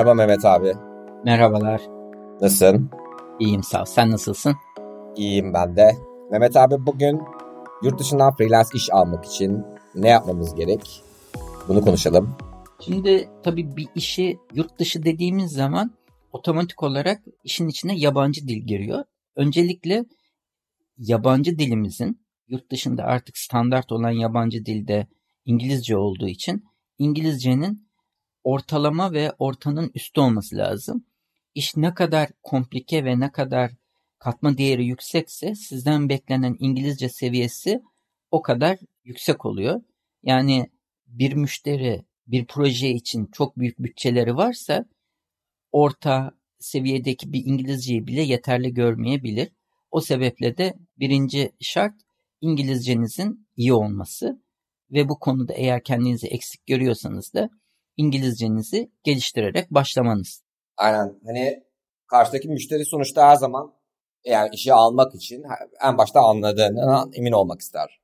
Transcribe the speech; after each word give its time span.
Merhaba 0.00 0.14
Mehmet 0.14 0.44
abi. 0.44 0.72
Merhabalar. 1.24 1.80
Nasılsın? 2.40 2.90
İyiyim 3.40 3.62
sağ 3.62 3.80
ol. 3.80 3.84
Sen 3.84 4.10
nasılsın? 4.10 4.56
İyiyim 5.16 5.54
ben 5.54 5.76
de. 5.76 5.96
Mehmet 6.30 6.56
abi 6.56 6.86
bugün 6.86 7.20
yurt 7.82 7.98
dışından 7.98 8.34
freelance 8.34 8.68
iş 8.74 8.92
almak 8.92 9.24
için 9.24 9.64
ne 9.94 10.08
yapmamız 10.08 10.54
gerek? 10.54 11.02
Bunu 11.68 11.80
konuşalım. 11.80 12.36
Şimdi 12.80 13.28
tabii 13.42 13.76
bir 13.76 13.88
işi 13.94 14.38
yurt 14.54 14.78
dışı 14.78 15.04
dediğimiz 15.04 15.52
zaman 15.52 15.90
otomatik 16.32 16.82
olarak 16.82 17.20
işin 17.44 17.68
içine 17.68 17.98
yabancı 17.98 18.48
dil 18.48 18.66
giriyor. 18.66 19.04
Öncelikle 19.36 20.04
yabancı 20.98 21.58
dilimizin 21.58 22.20
yurt 22.48 22.70
dışında 22.70 23.04
artık 23.04 23.38
standart 23.38 23.92
olan 23.92 24.10
yabancı 24.10 24.64
dilde 24.64 25.06
İngilizce 25.44 25.96
olduğu 25.96 26.28
için 26.28 26.64
İngilizcenin 26.98 27.89
ortalama 28.44 29.12
ve 29.12 29.32
ortanın 29.38 29.90
üstü 29.94 30.20
olması 30.20 30.56
lazım. 30.56 31.04
İş 31.54 31.76
ne 31.76 31.94
kadar 31.94 32.28
komplike 32.42 33.04
ve 33.04 33.20
ne 33.20 33.32
kadar 33.32 33.72
katma 34.18 34.58
değeri 34.58 34.86
yüksekse 34.86 35.54
sizden 35.54 36.08
beklenen 36.08 36.56
İngilizce 36.58 37.08
seviyesi 37.08 37.82
o 38.30 38.42
kadar 38.42 38.78
yüksek 39.04 39.46
oluyor. 39.46 39.82
Yani 40.22 40.70
bir 41.06 41.32
müşteri 41.32 42.04
bir 42.26 42.46
proje 42.46 42.90
için 42.90 43.26
çok 43.26 43.58
büyük 43.58 43.78
bütçeleri 43.78 44.36
varsa 44.36 44.84
orta 45.72 46.32
seviyedeki 46.58 47.32
bir 47.32 47.42
İngilizceyi 47.44 48.06
bile 48.06 48.22
yeterli 48.22 48.74
görmeyebilir. 48.74 49.48
O 49.90 50.00
sebeple 50.00 50.56
de 50.56 50.74
birinci 50.98 51.52
şart 51.60 51.94
İngilizcenizin 52.40 53.46
iyi 53.56 53.72
olması 53.72 54.42
ve 54.90 55.08
bu 55.08 55.18
konuda 55.18 55.52
eğer 55.52 55.84
kendinizi 55.84 56.26
eksik 56.26 56.66
görüyorsanız 56.66 57.34
da 57.34 57.50
İngilizcenizi 57.96 58.90
geliştirerek 59.04 59.70
başlamanız. 59.70 60.42
Aynen. 60.76 61.14
Hani 61.26 61.64
karşıdaki 62.06 62.48
müşteri 62.48 62.84
sonuçta 62.84 63.28
her 63.28 63.36
zaman 63.36 63.72
yani 64.24 64.48
işi 64.52 64.74
almak 64.74 65.14
için 65.14 65.44
en 65.84 65.98
başta 65.98 66.20
anladığından 66.20 67.10
emin 67.14 67.32
olmak 67.32 67.60
ister. 67.60 68.00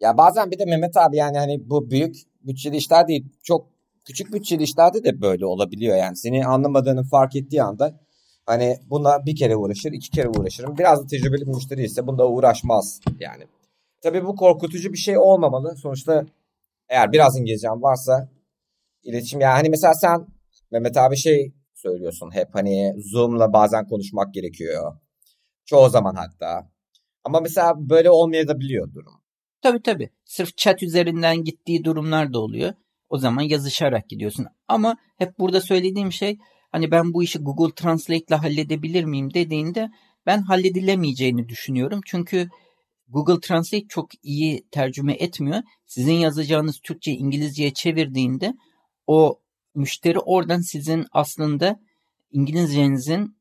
Ya 0.00 0.18
bazen 0.18 0.50
bir 0.50 0.58
de 0.58 0.64
Mehmet 0.64 0.96
abi 0.96 1.16
yani 1.16 1.38
hani 1.38 1.70
bu 1.70 1.90
büyük 1.90 2.16
bütçeli 2.42 2.76
işler 2.76 3.08
değil 3.08 3.26
çok 3.42 3.66
küçük 4.04 4.32
bütçeli 4.32 4.62
işlerde 4.62 5.04
de 5.04 5.20
böyle 5.20 5.46
olabiliyor 5.46 5.96
yani 5.96 6.16
seni 6.16 6.46
anlamadığını 6.46 7.04
fark 7.04 7.36
ettiği 7.36 7.62
anda 7.62 8.00
hani 8.46 8.78
buna 8.90 9.26
bir 9.26 9.36
kere 9.36 9.56
uğraşır 9.56 9.92
iki 9.92 10.10
kere 10.10 10.28
uğraşırım 10.28 10.78
biraz 10.78 11.02
da 11.02 11.06
tecrübeli 11.06 11.40
bir 11.40 11.54
müşteri 11.54 11.84
ise 11.84 12.06
bunda 12.06 12.28
uğraşmaz 12.28 13.00
yani. 13.20 13.44
Tabii 14.02 14.26
bu 14.26 14.36
korkutucu 14.36 14.92
bir 14.92 14.98
şey 14.98 15.18
olmamalı 15.18 15.76
sonuçta 15.76 16.26
eğer 16.88 17.12
biraz 17.12 17.38
İngilizcen 17.38 17.82
varsa 17.82 18.28
iletişim 19.04 19.40
yani 19.40 19.52
hani 19.52 19.68
mesela 19.68 19.94
sen 19.94 20.26
Mehmet 20.70 20.96
abi 20.96 21.16
şey 21.16 21.54
söylüyorsun 21.74 22.30
hep 22.34 22.48
hani 22.52 22.94
Zoom'la 23.12 23.52
bazen 23.52 23.86
konuşmak 23.86 24.34
gerekiyor. 24.34 24.92
Çoğu 25.64 25.88
zaman 25.88 26.14
hatta. 26.14 26.70
Ama 27.24 27.40
mesela 27.40 27.74
böyle 27.76 28.10
olmayabiliyor 28.10 28.94
durum. 28.94 29.12
Tabii 29.62 29.82
tabii. 29.82 30.10
Sırf 30.24 30.56
chat 30.56 30.82
üzerinden 30.82 31.44
gittiği 31.44 31.84
durumlar 31.84 32.32
da 32.32 32.40
oluyor. 32.40 32.72
O 33.08 33.18
zaman 33.18 33.42
yazışarak 33.42 34.08
gidiyorsun. 34.08 34.46
Ama 34.68 34.96
hep 35.18 35.38
burada 35.38 35.60
söylediğim 35.60 36.12
şey 36.12 36.38
hani 36.72 36.90
ben 36.90 37.14
bu 37.14 37.22
işi 37.22 37.38
Google 37.38 37.74
Translate 37.74 38.24
ile 38.28 38.34
halledebilir 38.34 39.04
miyim 39.04 39.34
dediğinde 39.34 39.88
ben 40.26 40.42
halledilemeyeceğini 40.42 41.48
düşünüyorum. 41.48 42.00
Çünkü 42.06 42.48
Google 43.08 43.40
Translate 43.40 43.86
çok 43.88 44.08
iyi 44.22 44.68
tercüme 44.70 45.14
etmiyor. 45.14 45.62
Sizin 45.86 46.12
yazacağınız 46.12 46.80
Türkçe 46.80 47.12
İngilizceye 47.12 47.72
çevirdiğinde 47.72 48.54
o 49.06 49.40
müşteri 49.74 50.18
oradan 50.18 50.60
sizin 50.60 51.06
aslında 51.12 51.80
İngilizcenizin 52.32 53.36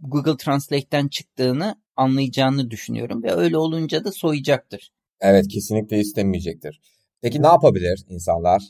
Google 0.00 0.36
Translate'ten 0.36 1.08
çıktığını 1.08 1.82
anlayacağını 1.96 2.70
düşünüyorum 2.70 3.22
ve 3.22 3.32
öyle 3.32 3.58
olunca 3.58 4.04
da 4.04 4.12
soyacaktır. 4.12 4.90
Evet 5.20 5.48
kesinlikle 5.48 5.98
istemeyecektir. 5.98 6.80
Peki 7.22 7.42
ne 7.42 7.46
yapabilir 7.46 8.04
insanlar 8.08 8.62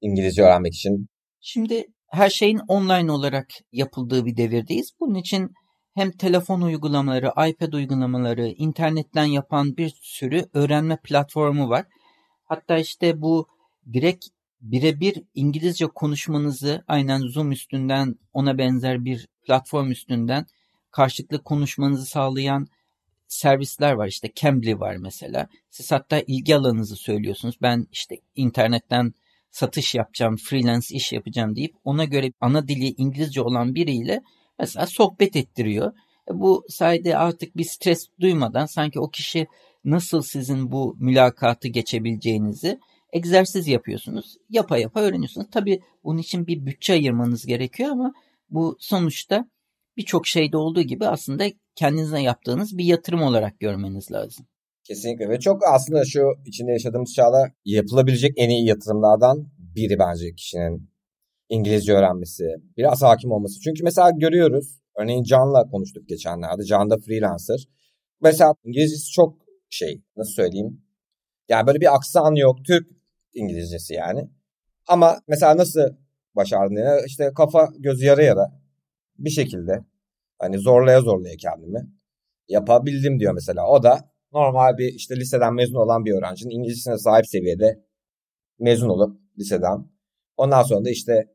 İngilizce 0.00 0.42
öğrenmek 0.42 0.74
için? 0.74 1.06
Şimdi 1.40 1.86
her 2.06 2.30
şeyin 2.30 2.60
online 2.68 3.12
olarak 3.12 3.46
yapıldığı 3.72 4.26
bir 4.26 4.36
devirdeyiz. 4.36 4.92
Bunun 5.00 5.14
için 5.14 5.50
hem 5.94 6.10
telefon 6.10 6.60
uygulamaları, 6.60 7.32
iPad 7.48 7.72
uygulamaları, 7.72 8.48
internetten 8.48 9.24
yapan 9.24 9.76
bir 9.76 9.94
sürü 10.00 10.44
öğrenme 10.54 10.98
platformu 11.04 11.68
var. 11.68 11.86
Hatta 12.44 12.78
işte 12.78 13.22
bu 13.22 13.46
direkt 13.92 14.26
birebir 14.62 15.22
İngilizce 15.34 15.86
konuşmanızı 15.86 16.84
aynen 16.88 17.18
Zoom 17.18 17.52
üstünden 17.52 18.14
ona 18.32 18.58
benzer 18.58 19.04
bir 19.04 19.28
platform 19.46 19.90
üstünden 19.90 20.46
karşılıklı 20.90 21.42
konuşmanızı 21.42 22.06
sağlayan 22.06 22.66
servisler 23.28 23.92
var. 23.92 24.08
İşte 24.08 24.32
Cambly 24.34 24.80
var 24.80 24.96
mesela. 24.96 25.48
Siz 25.70 25.92
hatta 25.92 26.20
ilgi 26.26 26.56
alanınızı 26.56 26.96
söylüyorsunuz. 26.96 27.54
Ben 27.62 27.86
işte 27.92 28.16
internetten 28.36 29.12
satış 29.50 29.94
yapacağım, 29.94 30.36
freelance 30.36 30.94
iş 30.94 31.12
yapacağım 31.12 31.56
deyip 31.56 31.74
ona 31.84 32.04
göre 32.04 32.32
ana 32.40 32.68
dili 32.68 32.94
İngilizce 32.96 33.40
olan 33.40 33.74
biriyle 33.74 34.22
mesela 34.58 34.86
sohbet 34.86 35.36
ettiriyor. 35.36 35.92
E, 36.30 36.34
bu 36.34 36.64
sayede 36.68 37.16
artık 37.16 37.56
bir 37.56 37.64
stres 37.64 38.08
duymadan 38.20 38.66
sanki 38.66 39.00
o 39.00 39.10
kişi 39.10 39.46
nasıl 39.84 40.22
sizin 40.22 40.72
bu 40.72 40.96
mülakatı 40.98 41.68
geçebileceğinizi 41.68 42.80
egzersiz 43.12 43.68
yapıyorsunuz. 43.68 44.36
Yapa 44.50 44.78
yapa 44.78 45.00
öğreniyorsunuz. 45.00 45.46
Tabii 45.50 45.80
bunun 46.04 46.18
için 46.18 46.46
bir 46.46 46.66
bütçe 46.66 46.92
ayırmanız 46.92 47.46
gerekiyor 47.46 47.90
ama 47.90 48.12
bu 48.50 48.76
sonuçta 48.80 49.48
birçok 49.96 50.26
şeyde 50.26 50.56
olduğu 50.56 50.82
gibi 50.82 51.06
aslında 51.06 51.44
kendinize 51.74 52.20
yaptığınız 52.20 52.78
bir 52.78 52.84
yatırım 52.84 53.22
olarak 53.22 53.60
görmeniz 53.60 54.12
lazım. 54.12 54.46
Kesinlikle 54.84 55.28
ve 55.28 55.40
çok 55.40 55.62
aslında 55.74 56.04
şu 56.04 56.20
içinde 56.46 56.72
yaşadığımız 56.72 57.14
çağda 57.14 57.52
yapılabilecek 57.64 58.32
en 58.36 58.48
iyi 58.48 58.66
yatırımlardan 58.66 59.48
biri 59.58 59.98
bence 59.98 60.34
kişinin 60.34 60.92
İngilizce 61.48 61.92
öğrenmesi, 61.92 62.44
biraz 62.76 63.02
hakim 63.02 63.32
olması. 63.32 63.60
Çünkü 63.60 63.84
mesela 63.84 64.10
görüyoruz, 64.10 64.80
örneğin 64.96 65.22
Can'la 65.22 65.70
konuştuk 65.70 66.08
geçenlerde, 66.08 66.64
Can 66.64 66.90
da 66.90 66.96
freelancer. 66.98 67.68
Mesela 68.20 68.54
İngilizcesi 68.64 69.12
çok 69.12 69.38
şey, 69.70 70.02
nasıl 70.16 70.32
söyleyeyim, 70.32 70.82
yani 71.48 71.66
böyle 71.66 71.80
bir 71.80 71.94
aksan 71.94 72.34
yok, 72.34 72.64
Türk 72.66 73.01
İngilizcesi 73.34 73.94
yani. 73.94 74.30
Ama 74.88 75.20
mesela 75.28 75.56
nasıl 75.56 75.80
başardın 76.36 76.74
yani 76.74 77.00
işte 77.06 77.30
kafa 77.36 77.68
gözü 77.78 78.04
yara 78.04 78.22
yara 78.22 78.62
bir 79.18 79.30
şekilde 79.30 79.84
hani 80.38 80.58
zorlaya 80.58 81.00
zorlaya 81.00 81.36
kendimi 81.36 81.80
yapabildim 82.48 83.20
diyor 83.20 83.32
mesela. 83.34 83.68
O 83.68 83.82
da 83.82 84.12
normal 84.32 84.78
bir 84.78 84.94
işte 84.94 85.16
liseden 85.16 85.54
mezun 85.54 85.74
olan 85.74 86.04
bir 86.04 86.12
öğrencinin 86.12 86.50
İngilizcesine 86.50 86.98
sahip 86.98 87.26
seviyede 87.26 87.84
mezun 88.58 88.88
olup 88.88 89.20
liseden 89.38 89.90
ondan 90.36 90.62
sonra 90.62 90.84
da 90.84 90.90
işte 90.90 91.26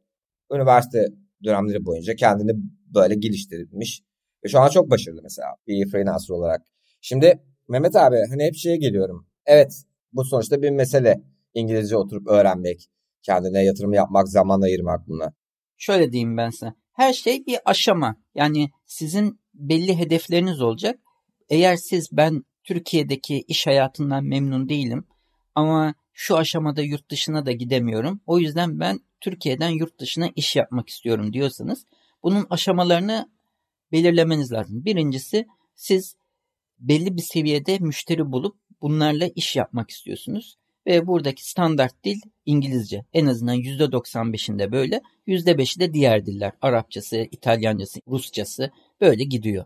üniversite 0.52 1.06
dönemleri 1.44 1.86
boyunca 1.86 2.16
kendini 2.16 2.52
böyle 2.96 3.16
geliştirmiş. 3.16 4.04
Ve 4.46 4.50
şu 4.50 4.60
an 4.60 4.70
çok 4.70 4.90
başarılı 4.92 5.22
mesela 5.24 5.48
bir 5.68 5.92
freelancer 5.92 6.34
olarak. 6.36 6.62
Şimdi 7.02 7.44
Mehmet 7.68 7.96
abi 7.96 8.18
hani 8.30 8.44
hep 8.44 8.56
şeye 8.56 8.78
geliyorum. 8.78 9.28
Evet 9.46 9.84
bu 10.14 10.24
sonuçta 10.24 10.62
bir 10.62 10.70
mesele. 10.70 11.22
İngilizce 11.54 11.98
oturup 11.98 12.28
öğrenmek, 12.28 12.90
kendine 13.22 13.64
yatırım 13.64 13.94
yapmak, 13.94 14.30
zaman 14.30 14.62
ayırmak 14.62 15.08
buna. 15.08 15.34
Şöyle 15.78 16.12
diyeyim 16.12 16.38
ben 16.38 16.50
sana. 16.50 16.76
Her 16.94 17.14
şey 17.14 17.46
bir 17.46 17.60
aşama. 17.66 18.16
Yani 18.36 18.70
sizin 18.86 19.40
belli 19.54 19.98
hedefleriniz 19.98 20.62
olacak. 20.62 21.00
Eğer 21.50 21.76
siz 21.76 22.10
ben 22.12 22.44
Türkiye'deki 22.64 23.44
iş 23.48 23.68
hayatından 23.68 24.24
memnun 24.24 24.70
değilim 24.70 25.06
ama 25.56 25.94
şu 26.14 26.38
aşamada 26.38 26.82
yurt 26.82 27.12
dışına 27.12 27.46
da 27.46 27.52
gidemiyorum. 27.52 28.22
O 28.26 28.40
yüzden 28.40 28.80
ben 28.80 29.00
Türkiye'den 29.22 29.70
yurt 29.70 30.00
dışına 30.00 30.30
iş 30.36 30.56
yapmak 30.56 30.90
istiyorum 30.90 31.34
diyorsanız 31.34 31.86
bunun 32.24 32.48
aşamalarını 32.50 33.32
belirlemeniz 33.92 34.52
lazım. 34.52 34.86
Birincisi 34.86 35.48
siz 35.76 36.16
belli 36.80 37.18
bir 37.18 37.22
seviyede 37.22 37.80
müşteri 37.80 38.32
bulup 38.32 38.58
bunlarla 38.82 39.28
iş 39.36 39.56
yapmak 39.56 39.90
istiyorsunuz. 39.90 40.58
Ve 40.88 41.08
buradaki 41.08 41.50
standart 41.50 42.04
dil 42.04 42.22
İngilizce. 42.46 43.06
En 43.14 43.26
azından 43.26 43.56
%95'inde 43.56 44.72
böyle. 44.72 45.02
%5'i 45.28 45.80
de 45.80 45.94
diğer 45.94 46.26
diller. 46.26 46.52
Arapçası, 46.62 47.28
İtalyancası, 47.32 48.00
Rusçası 48.08 48.72
böyle 49.02 49.24
gidiyor. 49.24 49.66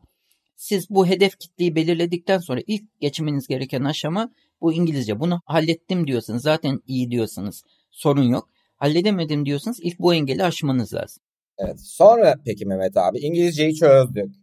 Siz 0.56 0.89
bu 0.89 1.07
hedef 1.07 1.39
kitleyi 1.39 1.75
belirledikten 1.75 2.38
sonra 2.38 2.62
ilk 2.68 3.00
geçmeniz 3.00 3.47
gereken 3.47 3.83
aşama 3.83 4.31
bu 4.62 4.73
İngilizce. 4.73 5.19
Bunu 5.19 5.41
hallettim 5.45 6.07
diyorsanız 6.07 6.44
zaten 6.44 6.79
iyi 6.88 7.12
diyorsanız 7.12 7.63
sorun 7.91 8.29
yok. 8.29 8.50
Halledemedim 8.75 9.45
diyorsanız 9.45 9.79
ilk 9.81 10.00
bu 10.00 10.13
engeli 10.13 10.44
aşmanız 10.44 10.94
lazım. 10.94 11.24
Evet. 11.57 11.79
Sonra 11.81 12.35
peki 12.45 12.65
Mehmet 12.65 12.97
abi 12.97 13.19
İngilizceyi 13.19 13.75
çözdük. 13.75 14.35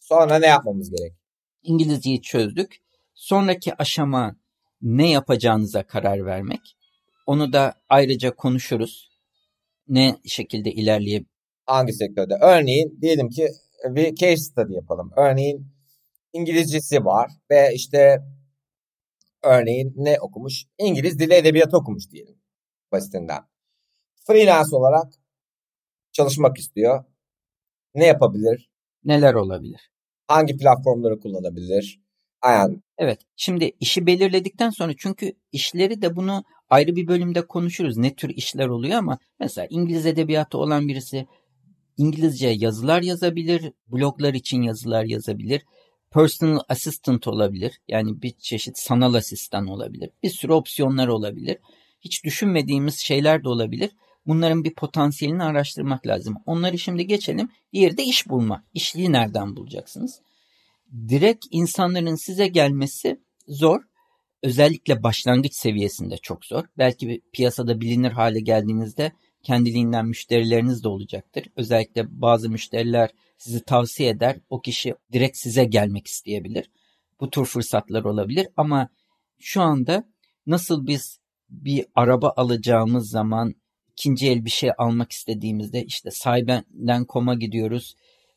Sonra 0.00 0.38
ne 0.38 0.46
yapmamız 0.46 0.90
gerek? 0.90 1.12
İngilizceyi 1.62 2.22
çözdük. 2.22 2.76
Sonraki 3.14 3.74
aşama 3.74 4.36
ne 4.82 5.10
yapacağınıza 5.10 5.82
karar 5.86 6.26
vermek. 6.26 6.76
Onu 7.26 7.52
da 7.52 7.74
ayrıca 7.88 8.34
konuşuruz. 8.34 9.10
Ne 9.88 10.16
şekilde 10.24 10.72
ilerleye 10.72 11.24
Hangi 11.66 11.92
sektörde? 11.92 12.34
Örneğin 12.42 12.98
diyelim 13.02 13.28
ki 13.28 13.48
bir 13.90 14.14
case 14.14 14.36
study 14.36 14.74
yapalım. 14.74 15.10
Örneğin 15.16 15.72
İngilizcesi 16.32 17.04
var 17.04 17.30
ve 17.50 17.74
işte 17.74 18.18
örneğin 19.42 19.92
ne 19.96 20.20
okumuş? 20.20 20.64
İngiliz 20.78 21.18
dili 21.18 21.34
edebiyatı 21.34 21.76
okumuş 21.76 22.10
diyelim 22.10 22.38
basitinden. 22.92 23.42
Freelance 24.26 24.76
olarak 24.76 25.12
çalışmak 26.12 26.58
istiyor. 26.58 27.04
Ne 27.94 28.06
yapabilir? 28.06 28.70
Neler 29.04 29.34
olabilir? 29.34 29.90
Hangi 30.28 30.56
platformları 30.56 31.20
kullanabilir? 31.20 32.05
Aynen. 32.46 32.82
Evet. 32.98 33.20
Şimdi 33.36 33.72
işi 33.80 34.06
belirledikten 34.06 34.70
sonra 34.70 34.92
çünkü 34.98 35.32
işleri 35.52 36.02
de 36.02 36.16
bunu 36.16 36.44
ayrı 36.70 36.96
bir 36.96 37.08
bölümde 37.08 37.46
konuşuruz. 37.46 37.96
Ne 37.96 38.14
tür 38.14 38.30
işler 38.30 38.66
oluyor 38.66 38.98
ama 38.98 39.18
mesela 39.40 39.66
İngiliz 39.70 40.06
edebiyatı 40.06 40.58
olan 40.58 40.88
birisi 40.88 41.26
İngilizce 41.96 42.48
yazılar 42.48 43.02
yazabilir, 43.02 43.72
bloglar 43.88 44.34
için 44.34 44.62
yazılar 44.62 45.04
yazabilir, 45.04 45.62
personal 46.10 46.60
assistant 46.68 47.28
olabilir. 47.28 47.80
Yani 47.88 48.22
bir 48.22 48.30
çeşit 48.38 48.78
sanal 48.78 49.14
asistan 49.14 49.66
olabilir. 49.66 50.10
Bir 50.22 50.30
sürü 50.30 50.52
opsiyonlar 50.52 51.08
olabilir. 51.08 51.58
Hiç 52.00 52.24
düşünmediğimiz 52.24 52.98
şeyler 52.98 53.44
de 53.44 53.48
olabilir. 53.48 53.90
Bunların 54.26 54.64
bir 54.64 54.74
potansiyelini 54.74 55.42
araştırmak 55.42 56.06
lazım. 56.06 56.34
Onları 56.46 56.78
şimdi 56.78 57.06
geçelim. 57.06 57.48
Diğeri 57.72 57.96
de 57.96 58.04
iş 58.04 58.28
bulma. 58.28 58.64
İşliği 58.74 59.12
nereden 59.12 59.56
bulacaksınız? 59.56 60.20
Direkt 61.08 61.46
insanların 61.50 62.14
size 62.14 62.48
gelmesi 62.48 63.20
zor. 63.48 63.80
Özellikle 64.42 65.02
başlangıç 65.02 65.54
seviyesinde 65.54 66.16
çok 66.16 66.44
zor. 66.44 66.64
Belki 66.78 67.22
piyasada 67.32 67.80
bilinir 67.80 68.10
hale 68.10 68.40
geldiğinizde 68.40 69.12
kendiliğinden 69.42 70.06
müşterileriniz 70.06 70.84
de 70.84 70.88
olacaktır. 70.88 71.44
Özellikle 71.56 72.20
bazı 72.20 72.50
müşteriler 72.50 73.10
sizi 73.38 73.64
tavsiye 73.64 74.08
eder. 74.08 74.36
O 74.48 74.60
kişi 74.60 74.94
direkt 75.12 75.36
size 75.36 75.64
gelmek 75.64 76.06
isteyebilir. 76.06 76.70
Bu 77.20 77.30
tür 77.30 77.44
fırsatlar 77.44 78.04
olabilir 78.04 78.48
ama 78.56 78.88
şu 79.38 79.62
anda 79.62 80.04
nasıl 80.46 80.86
biz 80.86 81.20
bir 81.50 81.86
araba 81.94 82.32
alacağımız 82.36 83.10
zaman 83.10 83.54
ikinci 83.92 84.30
el 84.30 84.44
bir 84.44 84.50
şey 84.50 84.70
almak 84.78 85.12
istediğimizde 85.12 85.84
işte 85.84 86.10
sahibinden.com'a 86.10 87.34
gidiyoruz. 87.34 87.94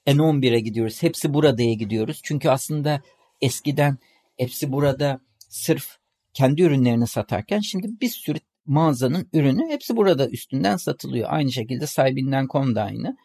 N11'e 0.10 0.60
gidiyoruz. 0.60 1.04
Hepsi 1.04 1.34
burada'ya 1.34 1.74
gidiyoruz. 1.74 2.22
Çünkü 2.24 2.50
aslında 2.50 3.02
eskiden 3.42 3.98
hepsi 4.38 4.72
burada 4.72 5.20
sırf 5.50 5.98
kendi 6.34 6.62
ürünlerini 6.62 7.08
satarken 7.08 7.60
şimdi 7.60 7.88
bir 8.02 8.10
sürü 8.10 8.40
mağazanın 8.66 9.30
ürünü 9.34 9.70
hepsi 9.70 9.98
burada 9.98 10.30
üstünden 10.30 10.78
satılıyor. 10.78 11.28
Aynı 11.32 11.52
şekilde 11.52 11.88
sahibinden.com 11.88 12.76
da 12.76 12.84
aynı. 12.84 13.18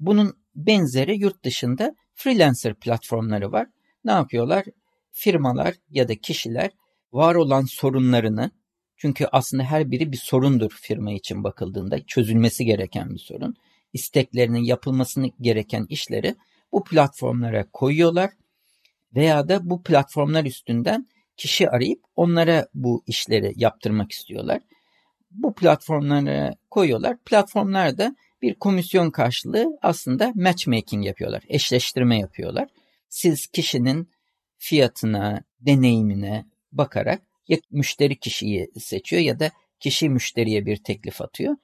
Bunun 0.00 0.36
benzeri 0.54 1.18
yurt 1.18 1.44
dışında 1.44 1.94
freelancer 2.14 2.74
platformları 2.74 3.52
var. 3.52 3.66
Ne 4.04 4.12
yapıyorlar? 4.12 4.64
Firmalar 5.12 5.74
ya 5.90 6.08
da 6.08 6.14
kişiler 6.14 6.70
var 7.12 7.34
olan 7.34 7.64
sorunlarını 7.64 8.50
çünkü 8.96 9.26
aslında 9.32 9.62
her 9.62 9.90
biri 9.90 10.12
bir 10.12 10.16
sorundur 10.16 10.70
firma 10.70 11.12
için 11.12 11.44
bakıldığında 11.44 12.06
çözülmesi 12.06 12.64
gereken 12.64 13.10
bir 13.10 13.18
sorun. 13.18 13.56
İsteklerinin 13.92 14.64
yapılmasını 14.64 15.30
gereken 15.40 15.86
işleri 15.88 16.34
bu 16.72 16.84
platformlara 16.84 17.70
koyuyorlar 17.70 18.30
veya 19.14 19.48
da 19.48 19.70
bu 19.70 19.82
platformlar 19.82 20.44
üstünden 20.44 21.06
kişi 21.36 21.70
arayıp 21.70 22.00
onlara 22.16 22.68
bu 22.74 23.04
işleri 23.06 23.52
yaptırmak 23.56 24.12
istiyorlar. 24.12 24.60
Bu 25.30 25.54
platformlara 25.54 26.54
koyuyorlar. 26.70 27.18
Platformlar 27.24 27.98
da 27.98 28.16
bir 28.42 28.54
komisyon 28.54 29.10
karşılığı 29.10 29.66
aslında 29.82 30.32
matchmaking 30.34 31.06
yapıyorlar. 31.06 31.42
Eşleştirme 31.48 32.18
yapıyorlar. 32.18 32.68
Siz 33.08 33.46
kişinin 33.46 34.10
fiyatına, 34.56 35.42
deneyimine 35.60 36.44
bakarak 36.72 37.22
ya 37.48 37.58
müşteri 37.70 38.18
kişiyi 38.18 38.70
seçiyor 38.80 39.22
ya 39.22 39.40
da 39.40 39.50
kişi 39.80 40.08
müşteriye 40.08 40.66
bir 40.66 40.76
teklif 40.76 41.20
atıyor. 41.20 41.56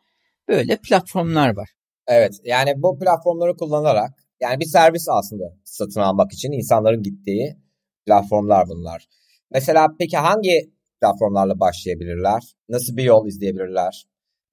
Böyle 0.48 0.76
platformlar 0.76 1.56
var. 1.56 1.68
Evet 2.06 2.40
yani 2.44 2.72
bu 2.76 2.98
platformları 2.98 3.56
kullanarak 3.56 4.10
yani 4.40 4.60
bir 4.60 4.66
servis 4.66 5.08
aslında 5.08 5.44
satın 5.64 6.00
almak 6.00 6.32
için 6.32 6.52
insanların 6.52 7.02
gittiği 7.02 7.56
platformlar 8.06 8.68
bunlar. 8.68 9.08
Mesela 9.50 9.88
peki 9.98 10.16
hangi 10.16 10.72
platformlarla 11.00 11.60
başlayabilirler? 11.60 12.42
Nasıl 12.68 12.96
bir 12.96 13.04
yol 13.04 13.26
izleyebilirler? 13.26 14.06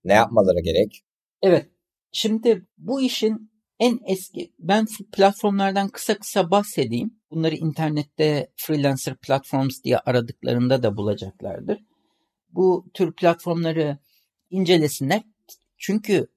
Ne 0.04 0.14
yapmaları 0.14 0.60
gerek? 0.64 1.04
Evet. 1.42 1.66
Şimdi 2.12 2.66
bu 2.78 3.02
işin 3.02 3.52
en 3.80 4.00
eski 4.06 4.54
ben 4.60 4.88
platformlardan 5.12 5.90
kısa 5.90 6.18
kısa 6.18 6.52
bahsedeyim. 6.52 7.22
Bunları 7.32 7.56
internette 7.56 8.52
freelancer 8.56 9.16
platforms 9.16 9.84
diye 9.84 9.98
aradıklarında 9.98 10.84
da 10.84 10.98
bulacaklardır. 10.98 11.80
Bu 12.50 12.86
tür 12.94 13.14
platformları 13.14 13.98
incelesinler. 14.50 15.24
Çünkü 15.78 16.28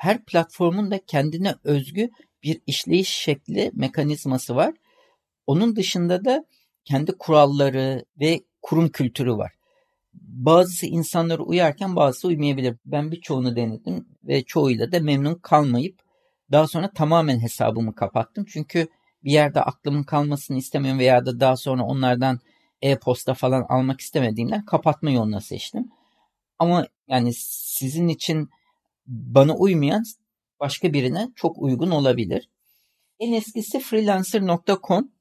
her 0.00 0.24
platformun 0.24 0.90
da 0.90 1.00
kendine 1.06 1.54
özgü 1.64 2.10
bir 2.42 2.60
işleyiş 2.66 3.08
şekli, 3.08 3.70
mekanizması 3.74 4.56
var. 4.56 4.74
Onun 5.46 5.76
dışında 5.76 6.24
da 6.24 6.44
kendi 6.84 7.12
kuralları 7.12 8.04
ve 8.20 8.40
kurum 8.62 8.88
kültürü 8.88 9.32
var. 9.32 9.52
Bazısı 10.22 10.86
insanları 10.86 11.42
uyarken 11.42 11.96
bazısı 11.96 12.28
uymayabilir. 12.28 12.76
Ben 12.84 13.12
birçoğunu 13.12 13.56
denedim 13.56 14.06
ve 14.24 14.42
çoğuyla 14.42 14.92
da 14.92 15.00
memnun 15.00 15.34
kalmayıp 15.34 16.00
daha 16.52 16.66
sonra 16.66 16.90
tamamen 16.90 17.40
hesabımı 17.40 17.94
kapattım. 17.94 18.44
Çünkü 18.48 18.88
bir 19.24 19.32
yerde 19.32 19.60
aklımın 19.60 20.02
kalmasını 20.02 20.58
istemiyorum 20.58 20.98
veya 21.00 21.26
da 21.26 21.40
daha 21.40 21.56
sonra 21.56 21.82
onlardan 21.82 22.40
e-posta 22.82 23.34
falan 23.34 23.66
almak 23.68 24.00
istemediğimden 24.00 24.64
kapatma 24.64 25.10
yoluna 25.10 25.40
seçtim. 25.40 25.90
Ama 26.58 26.86
yani 27.08 27.32
sizin 27.34 28.08
için 28.08 28.50
bana 29.10 29.54
uymayan 29.54 30.04
başka 30.60 30.92
birine 30.92 31.28
çok 31.36 31.58
uygun 31.58 31.90
olabilir. 31.90 32.48
En 33.18 33.32
eskisi 33.32 33.80
freelancer.com. 33.80 35.12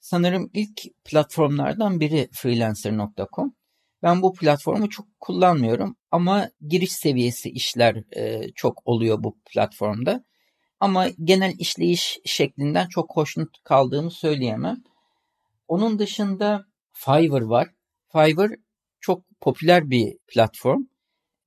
Sanırım 0.00 0.50
ilk 0.54 1.04
platformlardan 1.04 2.00
biri 2.00 2.28
freelancer.com. 2.32 3.54
Ben 4.02 4.22
bu 4.22 4.32
platformu 4.32 4.88
çok 4.88 5.06
kullanmıyorum 5.20 5.96
ama 6.10 6.50
giriş 6.68 6.92
seviyesi 6.92 7.50
işler 7.50 8.16
e, 8.16 8.52
çok 8.54 8.82
oluyor 8.84 9.22
bu 9.22 9.38
platformda. 9.52 10.24
Ama 10.80 11.08
genel 11.08 11.54
işleyiş 11.58 12.18
şeklinden 12.24 12.88
çok 12.88 13.16
hoşnut 13.16 13.64
kaldığımı 13.64 14.10
söyleyemem. 14.10 14.76
Onun 15.68 15.98
dışında 15.98 16.64
Fiverr 16.92 17.42
var. 17.42 17.68
Fiverr 18.12 18.50
çok 19.00 19.24
popüler 19.40 19.90
bir 19.90 20.18
platform. 20.26 20.82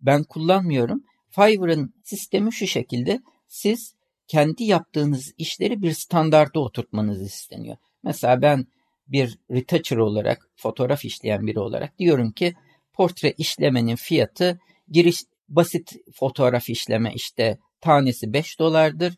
Ben 0.02 0.24
kullanmıyorum. 0.24 1.04
Fiverr'ın 1.32 1.94
sistemi 2.04 2.54
şu 2.54 2.68
şekilde. 2.68 3.20
Siz 3.48 3.96
kendi 4.28 4.64
yaptığınız 4.64 5.34
işleri 5.38 5.82
bir 5.82 5.92
standarda 5.92 6.60
oturtmanız 6.60 7.22
isteniyor. 7.22 7.78
Mesela 8.04 8.42
ben 8.42 8.68
bir 9.08 9.38
retoucher 9.52 9.98
olarak, 9.98 10.50
fotoğraf 10.56 11.06
işleyen 11.06 11.48
biri 11.48 11.60
olarak 11.60 12.00
diyorum 12.00 12.32
ki 12.32 12.54
portre 12.94 13.32
işlemenin 13.38 13.96
fiyatı 13.96 14.60
giriş 14.90 15.24
basit 15.50 15.92
fotoğraf 16.14 16.70
işleme 16.70 17.14
işte 17.14 17.58
tanesi 17.82 18.34
5 18.34 18.60
dolardır. 18.60 19.16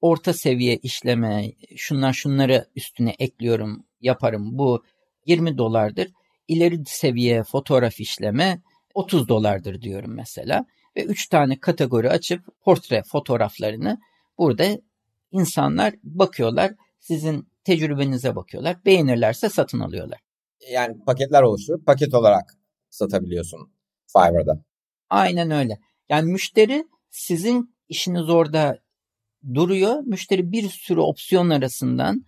Orta 0.00 0.32
seviye 0.32 0.76
işleme 0.76 1.52
şunlar 1.76 2.12
şunları 2.12 2.66
üstüne 2.76 3.14
ekliyorum 3.18 3.84
yaparım 4.00 4.58
bu 4.58 4.84
20 5.26 5.58
dolardır. 5.58 6.08
İleri 6.48 6.84
seviye 6.86 7.42
fotoğraf 7.42 8.00
işleme 8.00 8.62
30 8.94 9.28
dolardır 9.28 9.82
diyorum 9.82 10.14
mesela. 10.14 10.66
Ve 10.96 11.04
3 11.04 11.28
tane 11.28 11.60
kategori 11.60 12.10
açıp 12.10 12.60
portre 12.60 13.02
fotoğraflarını 13.02 13.98
burada 14.38 14.64
insanlar 15.32 15.94
bakıyorlar. 16.02 16.72
Sizin 17.00 17.48
tecrübenize 17.64 18.36
bakıyorlar. 18.36 18.84
Beğenirlerse 18.84 19.48
satın 19.48 19.80
alıyorlar. 19.80 20.20
Yani 20.72 21.04
paketler 21.04 21.42
oluşturup 21.42 21.86
paket 21.86 22.14
olarak 22.14 22.54
satabiliyorsun 22.90 23.72
Fiverr'da. 24.06 24.64
Aynen 25.10 25.50
öyle. 25.50 25.78
Yani 26.08 26.32
müşteri 26.32 26.84
sizin 27.10 27.74
işiniz 27.88 28.30
orada 28.30 28.78
duruyor. 29.54 30.00
Müşteri 30.00 30.52
bir 30.52 30.68
sürü 30.68 31.00
opsiyon 31.00 31.50
arasından 31.50 32.24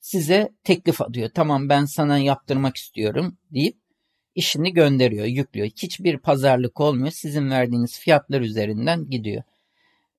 size 0.00 0.52
teklif 0.64 1.00
atıyor. 1.00 1.30
Tamam 1.34 1.68
ben 1.68 1.84
sana 1.84 2.18
yaptırmak 2.18 2.76
istiyorum 2.76 3.38
deyip 3.50 3.76
işini 4.38 4.72
gönderiyor, 4.72 5.26
yüklüyor. 5.26 5.66
Hiçbir 5.66 6.18
pazarlık 6.18 6.80
olmuyor. 6.80 7.10
Sizin 7.10 7.50
verdiğiniz 7.50 7.98
fiyatlar 7.98 8.40
üzerinden 8.40 9.10
gidiyor. 9.10 9.42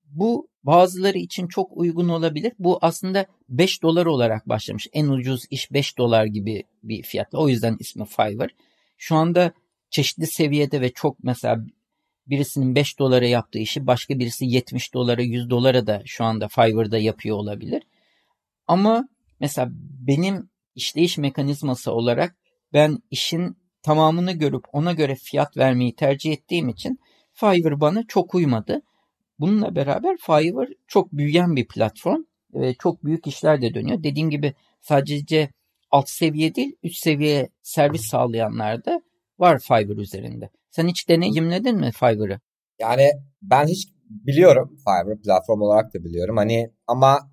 Bu 0.05 0.47
bazıları 0.63 1.17
için 1.17 1.47
çok 1.47 1.77
uygun 1.77 2.09
olabilir. 2.09 2.53
Bu 2.59 2.79
aslında 2.81 3.25
5 3.49 3.81
dolar 3.81 4.05
olarak 4.05 4.49
başlamış. 4.49 4.87
En 4.93 5.07
ucuz 5.07 5.45
iş 5.49 5.71
5 5.71 5.97
dolar 5.97 6.25
gibi 6.25 6.63
bir 6.83 7.03
fiyatla. 7.03 7.39
O 7.39 7.49
yüzden 7.49 7.77
ismi 7.79 8.05
Fiverr. 8.05 8.49
Şu 8.97 9.15
anda 9.15 9.53
çeşitli 9.89 10.27
seviyede 10.27 10.81
ve 10.81 10.89
çok 10.89 11.23
mesela 11.23 11.65
birisinin 12.27 12.75
5 12.75 12.99
dolara 12.99 13.25
yaptığı 13.25 13.59
işi 13.59 13.87
başka 13.87 14.19
birisi 14.19 14.45
70 14.45 14.93
dolara 14.93 15.21
100 15.21 15.49
dolara 15.49 15.87
da 15.87 16.01
şu 16.05 16.23
anda 16.23 16.47
Fiverr'da 16.47 16.97
yapıyor 16.97 17.37
olabilir. 17.37 17.83
Ama 18.67 19.07
mesela 19.39 19.69
benim 20.07 20.49
işleyiş 20.75 21.17
mekanizması 21.17 21.91
olarak 21.91 22.35
ben 22.73 22.97
işin 23.11 23.57
tamamını 23.81 24.31
görüp 24.31 24.65
ona 24.73 24.91
göre 24.91 25.15
fiyat 25.15 25.57
vermeyi 25.57 25.95
tercih 25.95 26.33
ettiğim 26.33 26.69
için 26.69 26.99
Fiverr 27.33 27.79
bana 27.79 28.03
çok 28.07 28.35
uymadı. 28.35 28.81
Bununla 29.39 29.75
beraber 29.75 30.17
Fiverr 30.17 30.69
çok 30.87 31.11
büyüyen 31.13 31.55
bir 31.55 31.67
platform 31.67 32.23
ve 32.53 32.73
çok 32.73 33.05
büyük 33.05 33.27
işler 33.27 33.61
de 33.61 33.73
dönüyor. 33.73 34.03
Dediğim 34.03 34.29
gibi 34.29 34.53
sadece 34.81 35.49
alt 35.91 36.09
seviye 36.09 36.55
değil 36.55 36.75
üst 36.83 37.03
seviye 37.03 37.49
servis 37.61 38.07
sağlayanlar 38.09 38.85
da 38.85 39.01
var 39.39 39.59
Fiverr 39.59 39.97
üzerinde. 39.97 40.49
Sen 40.71 40.87
hiç 40.87 41.09
deneyimledin 41.09 41.75
mi 41.75 41.91
Fiverr'ı? 41.91 42.39
Yani 42.79 43.11
ben 43.41 43.67
hiç 43.67 43.87
biliyorum 44.09 44.77
Fiverr 44.77 45.21
platform 45.21 45.61
olarak 45.61 45.93
da 45.93 46.03
biliyorum. 46.03 46.37
Hani 46.37 46.71
ama 46.87 47.31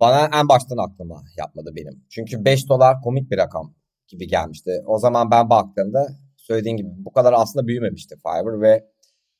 bana 0.00 0.30
en 0.40 0.48
baştan 0.48 0.76
aklıma 0.76 1.22
yapmadı 1.36 1.70
benim. 1.76 2.04
Çünkü 2.10 2.44
5 2.44 2.68
dolar 2.68 3.00
komik 3.00 3.30
bir 3.30 3.36
rakam 3.36 3.74
gibi 4.08 4.26
gelmişti. 4.26 4.70
O 4.86 4.98
zaman 4.98 5.30
ben 5.30 5.50
baktığımda 5.50 6.06
söylediğin 6.36 6.76
gibi 6.76 6.88
bu 6.96 7.12
kadar 7.12 7.32
aslında 7.32 7.66
büyümemişti 7.66 8.14
Fiverr 8.22 8.60
ve 8.60 8.84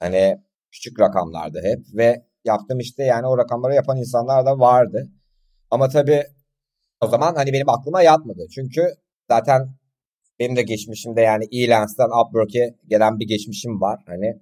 hani 0.00 0.36
küçük 0.72 1.00
rakamlardı 1.00 1.60
hep 1.62 1.80
ve 1.96 2.24
yaptığım 2.44 2.78
işte 2.80 3.04
yani 3.04 3.26
o 3.26 3.38
rakamları 3.38 3.74
yapan 3.74 3.96
insanlar 3.96 4.46
da 4.46 4.58
vardı. 4.58 5.10
Ama 5.70 5.88
tabii 5.88 6.22
o 7.00 7.06
zaman 7.06 7.34
hani 7.34 7.52
benim 7.52 7.68
aklıma 7.68 8.02
yatmadı. 8.02 8.46
Çünkü 8.54 8.86
zaten 9.30 9.74
benim 10.38 10.56
de 10.56 10.62
geçmişimde 10.62 11.20
yani 11.20 11.44
Elance'dan 11.52 12.10
Upwork'e 12.20 12.74
gelen 12.88 13.18
bir 13.18 13.26
geçmişim 13.26 13.80
var. 13.80 14.00
Hani 14.06 14.40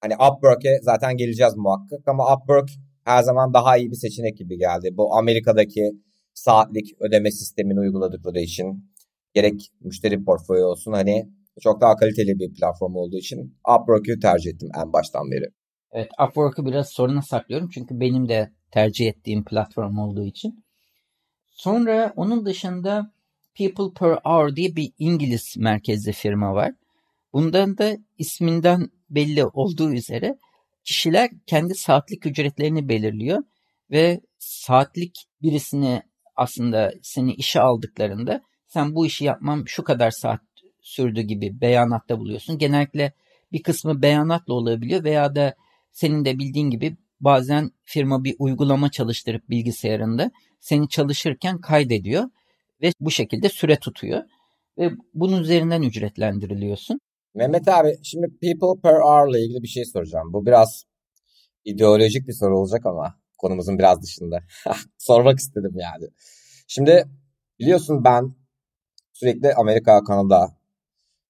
hani 0.00 0.14
Upwork'e 0.14 0.78
zaten 0.82 1.16
geleceğiz 1.16 1.56
muhakkak 1.56 2.08
ama 2.08 2.34
Upwork 2.36 2.68
her 3.04 3.22
zaman 3.22 3.54
daha 3.54 3.76
iyi 3.76 3.90
bir 3.90 3.96
seçenek 3.96 4.36
gibi 4.36 4.58
geldi. 4.58 4.88
Bu 4.92 5.14
Amerika'daki 5.16 5.90
saatlik 6.34 6.86
ödeme 7.00 7.30
sistemini 7.30 7.80
uyguladıkları 7.80 8.40
için 8.40 8.93
gerek 9.34 9.70
müşteri 9.80 10.24
portföyü 10.24 10.62
olsun 10.62 10.92
hani 10.92 11.28
çok 11.60 11.80
daha 11.80 11.96
kaliteli 11.96 12.38
bir 12.38 12.54
platform 12.54 12.94
olduğu 12.94 13.16
için 13.16 13.58
Upwork'ü 13.78 14.20
tercih 14.20 14.50
ettim 14.50 14.68
en 14.82 14.92
baştan 14.92 15.30
beri. 15.30 15.44
Evet 15.92 16.10
Upwork'u 16.28 16.66
biraz 16.66 16.88
soruna 16.88 17.22
saklıyorum 17.22 17.68
çünkü 17.74 18.00
benim 18.00 18.28
de 18.28 18.52
tercih 18.70 19.06
ettiğim 19.06 19.44
platform 19.44 19.98
olduğu 19.98 20.24
için. 20.24 20.64
Sonra 21.46 22.12
onun 22.16 22.46
dışında 22.46 23.12
People 23.54 23.92
Per 23.98 24.18
Hour 24.24 24.56
diye 24.56 24.76
bir 24.76 24.92
İngiliz 24.98 25.56
merkezli 25.58 26.12
firma 26.12 26.54
var. 26.54 26.72
Bundan 27.32 27.78
da 27.78 27.96
isminden 28.18 28.90
belli 29.10 29.44
olduğu 29.44 29.92
üzere 29.92 30.38
kişiler 30.84 31.30
kendi 31.46 31.74
saatlik 31.74 32.26
ücretlerini 32.26 32.88
belirliyor 32.88 33.42
ve 33.90 34.20
saatlik 34.38 35.24
birisini 35.42 36.02
aslında 36.36 36.92
seni 37.02 37.34
işe 37.34 37.60
aldıklarında 37.60 38.42
sen 38.74 38.94
bu 38.94 39.06
işi 39.06 39.24
yapmam 39.24 39.68
şu 39.68 39.84
kadar 39.84 40.10
saat 40.10 40.40
sürdü 40.80 41.20
gibi 41.20 41.60
beyanatta 41.60 42.18
buluyorsun. 42.18 42.58
Genellikle 42.58 43.12
bir 43.52 43.62
kısmı 43.62 44.02
beyanatla 44.02 44.54
olabiliyor 44.54 45.04
veya 45.04 45.34
da 45.34 45.54
senin 45.92 46.24
de 46.24 46.38
bildiğin 46.38 46.70
gibi 46.70 46.96
bazen 47.20 47.70
firma 47.84 48.24
bir 48.24 48.36
uygulama 48.38 48.90
çalıştırıp 48.90 49.50
bilgisayarında 49.50 50.30
seni 50.60 50.88
çalışırken 50.88 51.60
kaydediyor 51.60 52.24
ve 52.82 52.92
bu 53.00 53.10
şekilde 53.10 53.48
süre 53.48 53.76
tutuyor 53.76 54.22
ve 54.78 54.90
bunun 55.14 55.42
üzerinden 55.42 55.82
ücretlendiriliyorsun. 55.82 57.00
Mehmet 57.34 57.68
abi 57.68 57.98
şimdi 58.02 58.26
people 58.26 58.80
per 58.82 59.00
hour 59.00 59.30
ile 59.30 59.44
ilgili 59.44 59.62
bir 59.62 59.68
şey 59.68 59.84
soracağım. 59.84 60.32
Bu 60.32 60.46
biraz 60.46 60.84
ideolojik 61.64 62.28
bir 62.28 62.32
soru 62.32 62.58
olacak 62.58 62.86
ama 62.86 63.14
konumuzun 63.38 63.78
biraz 63.78 64.02
dışında. 64.02 64.38
Sormak 64.98 65.38
istedim 65.38 65.72
yani. 65.74 66.08
Şimdi 66.66 67.04
biliyorsun 67.58 68.04
ben 68.04 68.43
sürekli 69.14 69.54
Amerika, 69.54 70.04
Kanada 70.04 70.56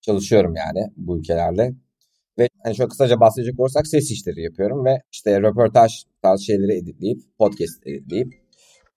çalışıyorum 0.00 0.54
yani 0.56 0.92
bu 0.96 1.18
ülkelerle. 1.18 1.74
Ve 2.38 2.48
hani 2.64 2.76
şöyle 2.76 2.88
kısaca 2.88 3.20
bahsedecek 3.20 3.60
olursak 3.60 3.86
ses 3.86 4.10
işleri 4.10 4.42
yapıyorum 4.42 4.84
ve 4.84 5.02
işte 5.12 5.40
röportaj 5.40 6.04
tarzı 6.22 6.44
şeyleri 6.44 6.78
editleyip, 6.78 7.20
podcast 7.38 7.86
editleyip. 7.86 8.34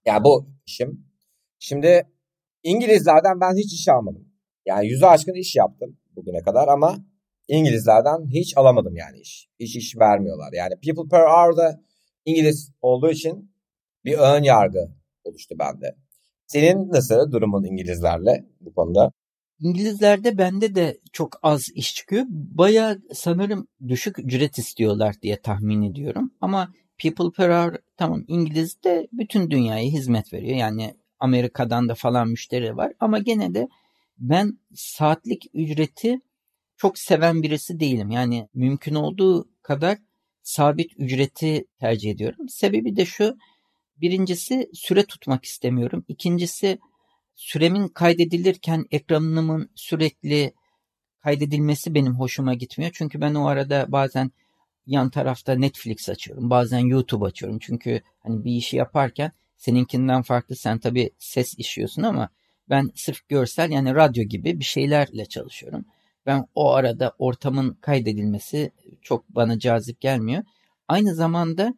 Yani 0.06 0.24
bu 0.24 0.50
işim. 0.66 1.06
Şimdi 1.60 2.04
İngilizlerden 2.64 3.42
ben 3.42 3.58
hiç 3.58 3.74
iş 3.74 3.88
almadım. 3.88 4.28
Yani 4.66 4.88
yüzü 4.88 5.06
aşkın 5.06 5.34
iş 5.34 5.56
yaptım 5.56 5.98
bugüne 6.16 6.42
kadar 6.42 6.68
ama 6.68 6.98
İngilizlerden 7.48 8.28
hiç 8.30 8.58
alamadım 8.58 8.96
yani 8.96 9.20
iş. 9.20 9.50
Hiç 9.60 9.76
iş 9.76 9.98
vermiyorlar. 9.98 10.54
Yani 10.54 10.74
people 10.86 11.10
per 11.10 11.26
hour'da 11.26 11.82
İngiliz 12.26 12.72
olduğu 12.82 13.10
için 13.10 13.52
bir 14.06 14.18
ön 14.18 14.44
yargı 14.44 14.80
oluştu 15.24 15.56
bende. 15.60 15.96
Senin 16.48 16.90
nasıl 16.92 17.32
durumun 17.32 17.64
İngilizlerle 17.64 18.46
bu 18.62 18.74
konuda? 18.74 19.12
İngilizlerde 19.60 20.38
bende 20.38 20.76
de 20.76 21.00
çok 21.14 21.40
az 21.44 21.70
iş 21.76 21.96
çıkıyor. 21.96 22.26
Baya 22.30 22.98
sanırım 23.14 23.68
düşük 23.88 24.20
ücret 24.20 24.58
istiyorlar 24.58 25.16
diye 25.22 25.42
tahmin 25.42 25.82
ediyorum. 25.82 26.32
Ama 26.42 26.74
people 26.98 27.32
per 27.32 27.50
hour 27.50 27.76
tamam 27.98 28.24
İngiliz'de 28.28 29.08
bütün 29.12 29.52
dünyaya 29.52 29.90
hizmet 29.90 30.34
veriyor. 30.34 30.58
Yani 30.58 30.96
Amerika'dan 31.20 31.90
da 31.90 31.96
falan 31.96 32.28
müşteri 32.28 32.78
var. 32.78 32.94
Ama 33.00 33.20
gene 33.20 33.54
de 33.54 33.68
ben 34.18 34.60
saatlik 34.76 35.46
ücreti 35.54 36.20
çok 36.78 36.98
seven 37.00 37.44
birisi 37.44 37.80
değilim. 37.80 38.12
Yani 38.12 38.48
mümkün 38.54 38.96
olduğu 38.96 39.50
kadar 39.62 39.98
sabit 40.44 40.92
ücreti 40.98 41.66
tercih 41.80 42.12
ediyorum. 42.12 42.50
Sebebi 42.50 42.96
de 42.96 43.06
şu. 43.06 43.38
Birincisi 44.02 44.70
süre 44.74 45.06
tutmak 45.06 45.46
istemiyorum. 45.46 46.06
İkincisi 46.08 46.80
süremin 47.36 47.88
kaydedilirken 47.88 48.86
ekranımın 48.92 49.70
sürekli 49.76 50.54
kaydedilmesi 51.22 51.94
benim 51.94 52.16
hoşuma 52.16 52.54
gitmiyor. 52.54 52.92
Çünkü 52.94 53.22
ben 53.22 53.36
o 53.36 53.48
arada 53.48 53.86
bazen 53.88 54.32
yan 54.86 55.10
tarafta 55.10 55.56
Netflix 55.56 56.10
açıyorum. 56.10 56.50
Bazen 56.50 56.80
YouTube 56.80 57.26
açıyorum. 57.26 57.60
Çünkü 57.60 58.02
hani 58.20 58.44
bir 58.46 58.52
işi 58.52 58.78
yaparken 58.78 59.32
seninkinden 59.58 60.22
farklı 60.22 60.56
sen 60.56 60.80
tabii 60.80 61.12
ses 61.20 61.56
işiyorsun 61.58 62.04
ama 62.04 62.30
ben 62.70 62.92
sırf 62.96 63.28
görsel 63.28 63.72
yani 63.72 63.96
radyo 63.96 64.24
gibi 64.24 64.60
bir 64.60 64.66
şeylerle 64.66 65.26
çalışıyorum. 65.26 65.86
Ben 66.26 66.46
o 66.56 66.72
arada 66.74 67.14
ortamın 67.20 67.74
kaydedilmesi 67.74 68.72
çok 69.02 69.30
bana 69.30 69.60
cazip 69.60 70.02
gelmiyor. 70.02 70.44
Aynı 70.88 71.16
zamanda 71.16 71.74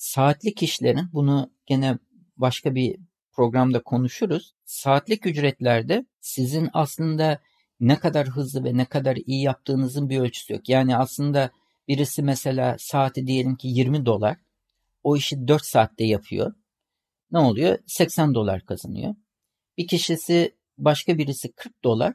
saatlik 0.00 0.62
işlerin 0.62 1.08
bunu 1.12 1.50
gene 1.66 1.98
başka 2.36 2.74
bir 2.74 2.96
programda 3.32 3.82
konuşuruz. 3.82 4.54
Saatlik 4.64 5.26
ücretlerde 5.26 6.06
sizin 6.20 6.70
aslında 6.72 7.40
ne 7.80 7.98
kadar 7.98 8.28
hızlı 8.28 8.64
ve 8.64 8.76
ne 8.76 8.84
kadar 8.84 9.16
iyi 9.26 9.42
yaptığınızın 9.42 10.08
bir 10.08 10.20
ölçüsü 10.20 10.52
yok. 10.52 10.68
Yani 10.68 10.96
aslında 10.96 11.50
birisi 11.88 12.22
mesela 12.22 12.76
saati 12.78 13.26
diyelim 13.26 13.56
ki 13.56 13.68
20 13.68 14.06
dolar. 14.06 14.36
O 15.02 15.16
işi 15.16 15.48
4 15.48 15.64
saatte 15.64 16.04
yapıyor. 16.04 16.54
Ne 17.32 17.38
oluyor? 17.38 17.78
80 17.86 18.34
dolar 18.34 18.64
kazanıyor. 18.66 19.14
Bir 19.78 19.86
kişisi 19.86 20.54
başka 20.78 21.18
birisi 21.18 21.52
40 21.52 21.84
dolar 21.84 22.14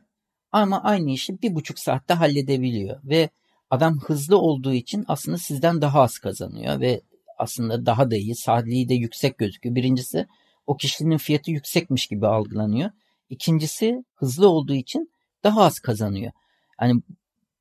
ama 0.52 0.84
aynı 0.84 1.12
işi 1.12 1.42
bir 1.42 1.56
buçuk 1.56 1.80
saatte 1.80 2.14
halledebiliyor 2.14 3.00
ve 3.04 3.30
adam 3.70 4.00
hızlı 4.00 4.38
olduğu 4.38 4.74
için 4.74 5.06
aslında 5.08 5.38
sizden 5.38 5.82
daha 5.82 6.02
az 6.02 6.18
kazanıyor 6.18 6.80
ve 6.80 7.02
aslında 7.38 7.86
daha 7.86 8.12
da 8.12 8.16
iyi, 8.16 8.36
saatliği 8.36 8.90
de 8.90 8.94
yüksek 8.94 9.38
gözüküyor. 9.38 9.76
Birincisi 9.76 10.28
o 10.68 10.78
kişinin 10.78 11.18
fiyatı 11.18 11.52
yüksekmiş 11.52 12.08
gibi 12.08 12.28
algılanıyor. 12.28 12.90
İkincisi 13.30 14.04
hızlı 14.16 14.50
olduğu 14.50 14.74
için 14.74 15.12
daha 15.44 15.64
az 15.64 15.80
kazanıyor. 15.80 16.32
Yani 16.82 17.02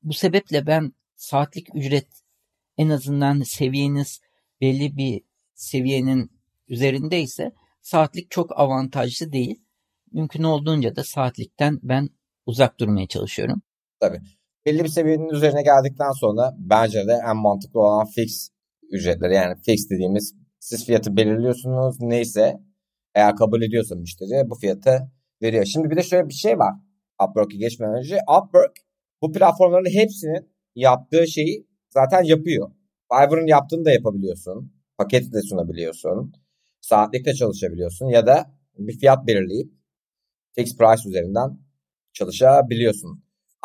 bu 0.03 0.13
sebeple 0.13 0.67
ben 0.67 0.93
saatlik 1.15 1.75
ücret 1.75 2.07
en 2.77 2.89
azından 2.89 3.41
seviyeniz 3.41 4.21
belli 4.61 4.97
bir 4.97 5.21
seviyenin 5.53 6.31
üzerindeyse 6.67 7.51
saatlik 7.81 8.31
çok 8.31 8.59
avantajlı 8.59 9.31
değil. 9.31 9.61
Mümkün 10.11 10.43
olduğunca 10.43 10.95
da 10.95 11.03
saatlikten 11.03 11.79
ben 11.83 12.09
uzak 12.45 12.79
durmaya 12.79 13.07
çalışıyorum. 13.07 13.61
Tabii. 13.99 14.21
Belli 14.65 14.83
bir 14.83 14.89
seviyenin 14.89 15.29
üzerine 15.29 15.63
geldikten 15.63 16.11
sonra 16.11 16.55
bence 16.57 17.07
de 17.07 17.19
en 17.29 17.37
mantıklı 17.37 17.79
olan 17.79 18.05
fix 18.05 18.49
ücretleri 18.91 19.33
yani 19.33 19.55
fix 19.65 19.89
dediğimiz 19.89 20.35
siz 20.59 20.85
fiyatı 20.85 21.17
belirliyorsunuz 21.17 21.95
neyse 21.99 22.59
eğer 23.15 23.35
kabul 23.35 23.61
ediyorsa 23.61 23.95
müşteri 23.95 24.49
bu 24.49 24.55
fiyatı 24.55 25.11
veriyor. 25.41 25.65
Şimdi 25.65 25.89
bir 25.89 25.95
de 25.95 26.03
şöyle 26.03 26.29
bir 26.29 26.33
şey 26.33 26.59
var. 26.59 26.73
Upwork'e 27.23 27.57
geçmeden 27.57 27.95
önce 27.95 28.17
Upwork 28.37 28.77
bu 29.21 29.31
platformların 29.31 29.99
hepsinin 29.99 30.49
yaptığı 30.75 31.27
şeyi 31.27 31.67
zaten 31.89 32.23
yapıyor. 32.23 32.71
Fiverr'ın 33.11 33.47
yaptığını 33.47 33.85
da 33.85 33.91
yapabiliyorsun. 33.91 34.73
Paketi 34.97 35.33
de 35.33 35.41
sunabiliyorsun. 35.41 36.33
Saatlik 36.81 37.25
de 37.25 37.33
çalışabiliyorsun 37.33 38.05
ya 38.05 38.27
da 38.27 38.51
bir 38.77 38.99
fiyat 38.99 39.27
belirleyip 39.27 39.71
fix 40.55 40.77
price 40.77 41.09
üzerinden 41.09 41.59
çalışabiliyorsun. 42.13 43.23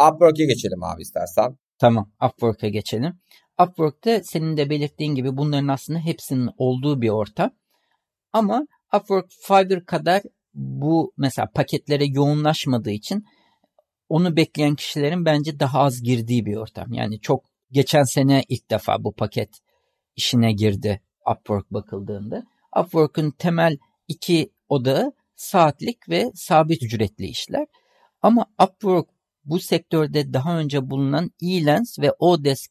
Upwork'e 0.09 0.45
geçelim 0.45 0.83
abi 0.83 1.03
istersen. 1.03 1.59
Tamam 1.79 2.13
Upwork'a 2.27 2.69
geçelim. 2.69 3.21
Upwork'ta 3.63 4.23
senin 4.23 4.57
de 4.57 4.71
belirttiğin 4.71 5.15
gibi 5.15 5.37
bunların 5.37 5.69
aslında 5.69 5.99
hepsinin 5.99 6.51
olduğu 6.57 7.01
bir 7.01 7.09
ortam. 7.09 7.51
Ama 8.33 8.67
Upwork 8.97 9.27
Fiverr 9.47 9.85
kadar 9.85 10.23
bu 10.55 11.13
mesela 11.17 11.49
paketlere 11.55 12.05
yoğunlaşmadığı 12.07 12.91
için 12.91 13.25
onu 14.09 14.37
bekleyen 14.37 14.75
kişilerin 14.75 15.25
bence 15.25 15.61
daha 15.61 15.81
az 15.81 16.03
girdiği 16.03 16.47
bir 16.47 16.57
ortam. 16.57 16.93
Yani 16.93 17.21
çok 17.21 17.45
geçen 17.71 18.03
sene 18.03 18.45
ilk 18.49 18.71
defa 18.71 19.05
bu 19.05 19.13
paket 19.13 19.51
işine 20.17 20.53
girdi 20.53 21.01
Upwork 21.31 21.71
bakıldığında. 21.71 22.45
Upwork'un 22.81 23.31
temel 23.31 23.77
iki 24.09 24.53
odağı 24.69 25.13
saatlik 25.37 26.09
ve 26.09 26.31
sabit 26.35 26.83
ücretli 26.83 27.27
işler. 27.27 27.67
Ama 28.23 28.47
Upwork 28.63 29.09
bu 29.45 29.61
sektörde 29.61 30.33
daha 30.33 30.59
önce 30.59 30.91
bulunan 30.91 31.31
Elens 31.43 31.99
ve 31.99 32.13
Odesk 32.19 32.71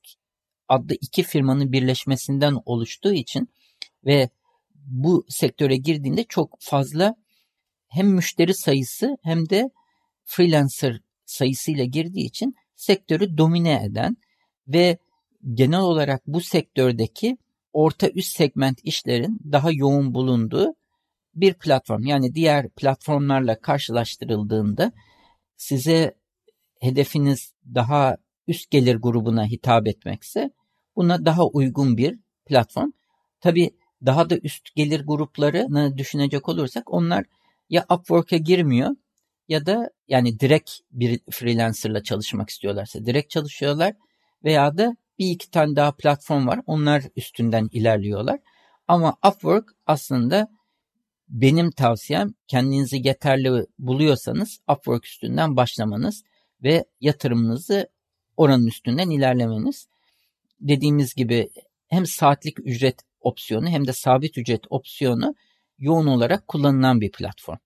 adlı 0.70 0.94
iki 1.02 1.24
firmanın 1.24 1.72
birleşmesinden 1.72 2.56
oluştuğu 2.66 3.14
için 3.14 3.50
ve 4.06 4.30
bu 4.76 5.26
sektöre 5.30 5.78
girdiğinde 5.78 6.24
çok 6.24 6.56
fazla 6.60 7.16
hem 7.88 8.08
müşteri 8.08 8.54
sayısı 8.54 9.18
hem 9.24 9.50
de 9.50 9.70
freelancer 10.24 11.02
sayısıyla 11.26 11.86
girdiği 11.86 12.26
için 12.26 12.56
sektörü 12.76 13.38
domine 13.38 13.84
eden 13.86 14.18
ve 14.68 14.98
genel 15.54 15.80
olarak 15.80 16.28
bu 16.28 16.42
sektördeki 16.42 17.38
orta 17.74 18.10
üst 18.10 18.38
segment 18.38 18.80
işlerin 18.84 19.40
daha 19.52 19.72
yoğun 19.72 20.14
bulunduğu 20.14 20.74
bir 21.36 21.54
platform. 21.54 22.04
Yani 22.04 22.36
diğer 22.36 22.70
platformlarla 22.70 23.60
karşılaştırıldığında 23.60 24.92
size 25.58 26.16
hedefiniz 26.82 27.54
daha 27.76 28.18
üst 28.48 28.72
gelir 28.72 28.96
grubuna 28.96 29.46
hitap 29.46 29.88
etmekse 29.88 30.52
buna 31.00 31.26
daha 31.26 31.48
uygun 31.48 31.98
bir 31.98 32.20
platform. 32.46 32.92
Tabi 33.42 33.72
daha 34.06 34.30
da 34.30 34.38
üst 34.38 34.76
gelir 34.76 35.02
gruplarını 35.06 35.98
düşünecek 35.98 36.50
olursak 36.50 36.94
onlar 36.94 37.26
ya 37.70 37.86
Upwork'a 37.90 38.38
girmiyor 38.38 38.90
ya 39.48 39.66
da 39.66 39.90
yani 40.08 40.40
direkt 40.40 40.72
bir 40.92 41.20
freelancerla 41.32 42.04
çalışmak 42.04 42.50
istiyorlarsa 42.50 43.06
direkt 43.06 43.30
çalışıyorlar 43.30 43.94
veya 44.44 44.78
da 44.78 44.96
bir 45.20 45.32
iki 45.32 45.52
tane 45.52 45.76
daha 45.76 45.92
platform 45.92 46.48
var. 46.48 46.60
Onlar 46.66 47.04
üstünden 47.16 47.70
ilerliyorlar. 47.72 48.40
Ama 48.88 49.18
Upwork 49.28 49.70
aslında 49.86 50.48
benim 51.30 51.72
tavsiyem 51.72 52.34
kendinizi 52.48 53.08
yeterli 53.08 53.66
buluyorsanız 53.80 54.60
Upwork 54.72 55.06
üstünden 55.06 55.58
başlamanız 55.58 56.24
ve 56.64 56.86
yatırımınızı 57.02 57.90
oranın 58.38 58.68
üstünden 58.68 59.10
ilerlemeniz. 59.10 59.89
Dediğimiz 60.60 61.14
gibi 61.14 61.50
hem 61.88 62.06
saatlik 62.06 62.60
ücret 62.60 62.96
opsiyonu 63.22 63.68
hem 63.70 63.88
de 63.88 63.92
sabit 63.94 64.38
ücret 64.38 64.62
opsiyonu 64.70 65.36
yoğun 65.78 66.08
olarak 66.08 66.48
kullanılan 66.48 67.02
bir 67.02 67.12
platform. 67.12 67.58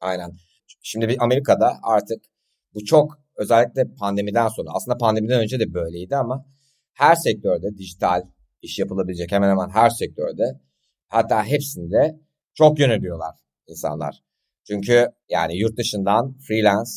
Aynen. 0.00 0.36
Şimdi 0.82 1.08
bir 1.08 1.24
Amerika'da 1.24 1.78
artık 1.82 2.24
bu 2.74 2.84
çok 2.84 3.18
özellikle 3.36 3.94
pandemiden 3.94 4.48
sonra 4.48 4.68
aslında 4.72 4.98
pandemiden 4.98 5.40
önce 5.40 5.60
de 5.60 5.74
böyleydi 5.74 6.16
ama 6.16 6.44
her 6.92 7.14
sektörde 7.14 7.78
dijital 7.78 8.22
iş 8.62 8.78
yapılabilecek 8.78 9.32
hemen 9.32 9.50
hemen 9.50 9.70
her 9.70 9.90
sektörde 9.90 10.60
hatta 11.08 11.44
hepsinde 11.44 12.20
çok 12.54 12.78
yöneliyorlar 12.78 13.34
insanlar. 13.66 14.22
Çünkü 14.66 15.06
yani 15.28 15.58
yurt 15.58 15.76
dışından 15.78 16.38
freelance 16.48 16.90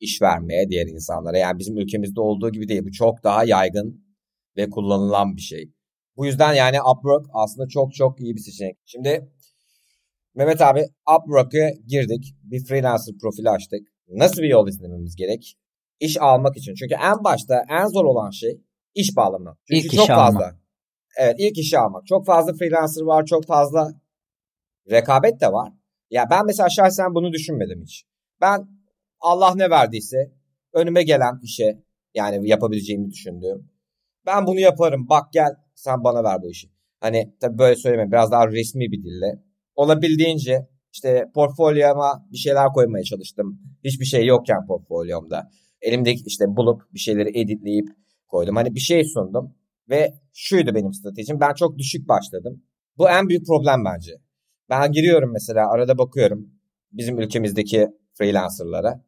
iş 0.00 0.22
vermeye 0.22 0.68
diğer 0.68 0.86
insanlara 0.86 1.38
yani 1.38 1.58
bizim 1.58 1.78
ülkemizde 1.78 2.20
olduğu 2.20 2.50
gibi 2.50 2.68
değil 2.68 2.84
bu 2.84 2.92
çok 2.92 3.24
daha 3.24 3.44
yaygın 3.44 4.07
ve 4.58 4.70
kullanılan 4.70 5.36
bir 5.36 5.42
şey. 5.42 5.72
Bu 6.16 6.26
yüzden 6.26 6.54
yani 6.54 6.76
Upwork 6.82 7.26
aslında 7.32 7.68
çok 7.68 7.94
çok 7.94 8.20
iyi 8.20 8.34
bir 8.36 8.40
seçenek. 8.40 8.76
Şimdi 8.84 9.30
Mehmet 10.34 10.60
abi 10.60 10.84
Upwork'a 11.16 11.70
girdik. 11.86 12.34
Bir 12.42 12.64
freelancer 12.64 13.14
profili 13.20 13.50
açtık. 13.50 13.80
Nasıl 14.08 14.42
bir 14.42 14.48
yol 14.48 14.68
izlememiz 14.68 15.16
gerek? 15.16 15.58
İş 16.00 16.16
almak 16.20 16.56
için. 16.56 16.74
Çünkü 16.74 16.94
en 16.94 17.24
başta 17.24 17.54
en 17.70 17.86
zor 17.86 18.04
olan 18.04 18.30
şey 18.30 18.60
iş 18.94 19.16
bağlamak. 19.16 19.58
Çünkü 19.68 19.86
ilk 19.86 19.92
çok 19.92 20.06
fazla. 20.06 20.38
Almak. 20.38 20.58
Evet 21.18 21.36
ilk 21.38 21.58
işi 21.58 21.78
almak. 21.78 22.06
Çok 22.06 22.26
fazla 22.26 22.52
freelancer 22.52 23.02
var. 23.02 23.26
Çok 23.26 23.46
fazla 23.46 23.92
rekabet 24.90 25.40
de 25.40 25.52
var. 25.52 25.72
Ya 26.10 26.26
ben 26.30 26.46
mesela 26.46 26.68
şahsen 26.68 27.14
bunu 27.14 27.32
düşünmedim 27.32 27.82
hiç. 27.82 28.04
Ben 28.40 28.68
Allah 29.20 29.54
ne 29.54 29.70
verdiyse 29.70 30.16
önüme 30.72 31.02
gelen 31.02 31.40
işe 31.42 31.82
yani 32.14 32.48
yapabileceğimi 32.48 33.10
düşündüğüm. 33.10 33.70
Ben 34.28 34.46
bunu 34.46 34.60
yaparım. 34.60 35.08
Bak 35.08 35.32
gel 35.32 35.50
sen 35.74 36.04
bana 36.04 36.24
ver 36.24 36.42
bu 36.42 36.50
işi. 36.50 36.68
Hani 37.00 37.34
tabii 37.40 37.58
böyle 37.58 37.76
söyleme 37.76 38.10
biraz 38.10 38.30
daha 38.30 38.48
resmi 38.48 38.80
bir 38.92 39.02
dille. 39.02 39.42
Olabildiğince 39.74 40.68
işte 40.92 41.24
portfolyoma 41.34 42.26
bir 42.32 42.36
şeyler 42.36 42.68
koymaya 42.68 43.04
çalıştım. 43.04 43.60
Hiçbir 43.84 44.04
şey 44.04 44.26
yokken 44.26 44.66
portfolyomda. 44.66 45.50
Elimdeki 45.80 46.22
işte 46.26 46.44
bulup 46.48 46.82
bir 46.94 46.98
şeyleri 46.98 47.40
editleyip 47.40 47.88
koydum. 48.26 48.56
Hani 48.56 48.74
bir 48.74 48.80
şey 48.80 49.04
sundum 49.04 49.54
ve 49.90 50.14
şuydu 50.32 50.74
benim 50.74 50.92
stratejim. 50.92 51.40
Ben 51.40 51.54
çok 51.54 51.78
düşük 51.78 52.08
başladım. 52.08 52.62
Bu 52.98 53.08
en 53.10 53.28
büyük 53.28 53.46
problem 53.46 53.84
bence. 53.84 54.12
Ben 54.70 54.92
giriyorum 54.92 55.32
mesela 55.32 55.70
arada 55.70 55.98
bakıyorum 55.98 56.50
bizim 56.92 57.18
ülkemizdeki 57.18 57.88
freelancerlara. 58.12 59.04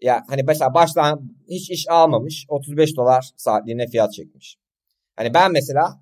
Ya 0.00 0.24
hani 0.28 0.42
mesela 0.42 0.74
baştan 0.74 1.36
hiç 1.48 1.70
iş 1.70 1.88
almamış 1.88 2.46
35 2.48 2.96
dolar 2.96 3.30
saatliğine 3.36 3.86
fiyat 3.86 4.12
çekmiş. 4.12 4.58
Hani 5.16 5.34
ben 5.34 5.52
mesela 5.52 6.00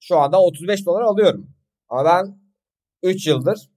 şu 0.00 0.18
anda 0.18 0.42
35 0.42 0.86
dolar 0.86 1.02
alıyorum. 1.02 1.50
Ama 1.88 2.04
ben 2.04 2.38
3 3.02 3.26
yıldır 3.26 3.70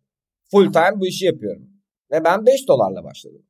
full 0.51 0.73
time 0.73 0.93
bu 0.95 1.07
işi 1.07 1.25
yapıyorum. 1.25 1.69
Ve 2.11 2.23
ben 2.23 2.45
5 2.45 2.67
dolarla 2.67 3.03
başladım. 3.03 3.45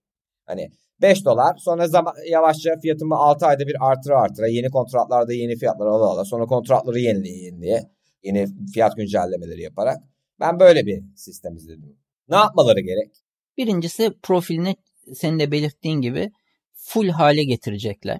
Hani 0.45 0.71
5 1.01 1.25
dolar 1.25 1.57
sonra 1.57 1.87
zaman, 1.87 2.13
yavaşça 2.29 2.79
fiyatımı 2.81 3.15
6 3.15 3.45
ayda 3.45 3.67
bir 3.67 3.75
artıra 3.79 4.21
artıra 4.21 4.47
yeni 4.47 4.69
kontratlarda 4.69 5.33
yeni 5.33 5.55
fiyatlar 5.55 5.87
ala 5.87 6.05
ala 6.05 6.25
sonra 6.25 6.45
kontratları 6.45 6.99
yenileye 6.99 7.43
yenileye 7.43 7.89
yeni 8.23 8.47
fiyat 8.73 8.97
güncellemeleri 8.97 9.61
yaparak 9.61 9.97
ben 10.39 10.59
böyle 10.59 10.85
bir 10.85 11.03
sistem 11.15 11.55
izledim. 11.55 11.97
Ne 12.29 12.35
yapmaları 12.35 12.79
gerek? 12.79 13.11
Birincisi 13.57 14.13
profilini 14.23 14.75
senin 15.15 15.39
de 15.39 15.51
belirttiğin 15.51 16.01
gibi 16.01 16.31
full 16.73 17.09
hale 17.09 17.43
getirecekler. 17.43 18.19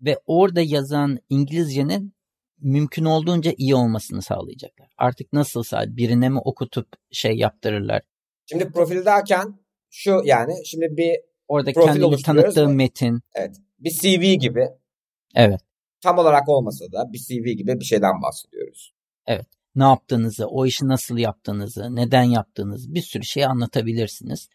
Ve 0.00 0.18
orada 0.26 0.60
yazan 0.60 1.18
İngilizcenin 1.28 2.12
mümkün 2.60 3.04
olduğunca 3.04 3.52
iyi 3.58 3.74
olmasını 3.74 4.22
sağlayacaklar. 4.22 4.88
Artık 4.98 5.32
nasılsa 5.32 5.96
birine 5.96 6.28
mi 6.28 6.38
okutup 6.38 6.88
şey 7.10 7.32
yaptırırlar. 7.32 8.02
Şimdi 8.46 8.72
profil 8.72 9.04
derken 9.04 9.60
şu 9.90 10.20
yani 10.24 10.66
şimdi 10.66 10.96
bir 10.96 11.16
Orada 11.48 11.72
kendini 11.72 12.22
tanıttığı 12.22 12.68
metin. 12.68 13.20
Evet. 13.34 13.56
Bir 13.78 13.90
CV 13.90 14.34
gibi. 14.34 14.68
Evet. 15.34 15.60
Tam 16.00 16.18
olarak 16.18 16.48
olmasa 16.48 16.84
da 16.92 17.12
bir 17.12 17.18
CV 17.18 17.48
gibi 17.48 17.80
bir 17.80 17.84
şeyden 17.84 18.22
bahsediyoruz. 18.22 18.94
Evet. 19.26 19.46
Ne 19.74 19.84
yaptığınızı, 19.84 20.46
o 20.46 20.66
işi 20.66 20.88
nasıl 20.88 21.18
yaptığınızı, 21.18 21.96
neden 21.96 22.22
yaptığınız 22.22 22.94
bir 22.94 23.02
sürü 23.02 23.24
şey 23.24 23.44
anlatabilirsiniz. 23.44 24.48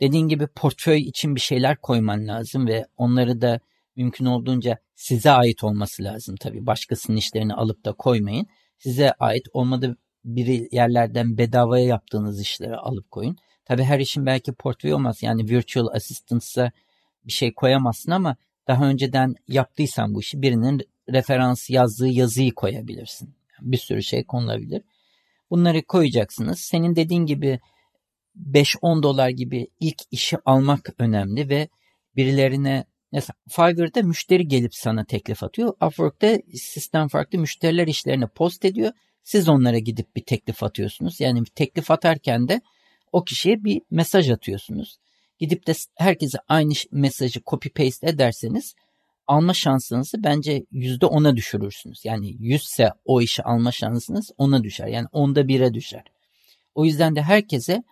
Dediğin 0.00 0.28
gibi 0.28 0.46
portföy 0.46 1.00
için 1.00 1.34
bir 1.34 1.40
şeyler 1.40 1.76
koyman 1.76 2.28
lazım 2.28 2.66
ve 2.66 2.86
onları 2.96 3.40
da 3.40 3.60
mümkün 3.96 4.24
olduğunca 4.24 4.78
size 4.94 5.30
ait 5.30 5.64
olması 5.64 6.04
lazım 6.04 6.36
tabii. 6.40 6.66
Başkasının 6.66 7.16
işlerini 7.16 7.54
alıp 7.54 7.84
da 7.84 7.92
koymayın. 7.92 8.46
Size 8.78 9.12
ait 9.12 9.46
olmadığı 9.52 9.96
bir 10.24 10.72
yerlerden 10.72 11.38
bedavaya 11.38 11.84
yaptığınız 11.84 12.40
işleri 12.40 12.76
alıp 12.76 13.10
koyun. 13.10 13.36
Tabii 13.64 13.82
her 13.82 14.00
işin 14.00 14.26
belki 14.26 14.52
portföy 14.52 14.94
olmaz. 14.94 15.22
Yani 15.22 15.50
virtual 15.50 15.86
assistance'a 15.86 16.72
bir 17.24 17.32
şey 17.32 17.54
koyamazsın 17.54 18.10
ama 18.10 18.36
daha 18.68 18.88
önceden 18.88 19.34
yaptıysan 19.48 20.14
bu 20.14 20.20
işi 20.20 20.42
birinin 20.42 20.82
referans 21.12 21.70
yazdığı 21.70 22.08
yazıyı 22.08 22.54
koyabilirsin. 22.54 23.34
bir 23.60 23.76
sürü 23.76 24.02
şey 24.02 24.24
konulabilir. 24.24 24.82
Bunları 25.50 25.82
koyacaksınız. 25.82 26.60
Senin 26.60 26.96
dediğin 26.96 27.26
gibi 27.26 27.60
5-10 28.36 29.02
dolar 29.02 29.28
gibi 29.28 29.68
ilk 29.80 30.02
işi 30.10 30.36
almak 30.44 30.90
önemli 30.98 31.48
ve 31.48 31.68
birilerine 32.16 32.84
mesela 33.12 33.34
Fiverr'da 33.48 34.02
müşteri 34.02 34.48
gelip 34.48 34.74
sana 34.74 35.04
teklif 35.04 35.42
atıyor. 35.42 35.68
Upwork'ta 35.68 36.38
sistem 36.54 37.08
farklı. 37.08 37.38
Müşteriler 37.38 37.86
işlerini 37.86 38.26
post 38.26 38.64
ediyor. 38.64 38.92
Siz 39.22 39.48
onlara 39.48 39.78
gidip 39.78 40.16
bir 40.16 40.24
teklif 40.24 40.62
atıyorsunuz. 40.62 41.20
Yani 41.20 41.40
bir 41.40 41.50
teklif 41.50 41.90
atarken 41.90 42.48
de 42.48 42.60
o 43.12 43.24
kişiye 43.24 43.64
bir 43.64 43.82
mesaj 43.90 44.30
atıyorsunuz. 44.30 44.98
Gidip 45.38 45.66
de 45.66 45.72
herkese 45.94 46.38
aynı 46.48 46.72
mesajı 46.92 47.40
copy 47.46 47.68
paste 47.68 48.08
ederseniz 48.08 48.74
alma 49.26 49.54
şansınızı 49.54 50.24
bence 50.24 50.64
yüzde 50.70 51.06
ona 51.06 51.36
düşürürsünüz. 51.36 52.04
Yani 52.04 52.36
yüzse 52.38 52.90
o 53.04 53.20
işi 53.20 53.42
alma 53.42 53.72
şansınız 53.72 54.30
ona 54.38 54.64
düşer. 54.64 54.86
Yani 54.86 55.06
onda 55.12 55.48
bire 55.48 55.74
düşer. 55.74 56.04
O 56.74 56.84
yüzden 56.84 57.16
de 57.16 57.22
herkese 57.22 57.82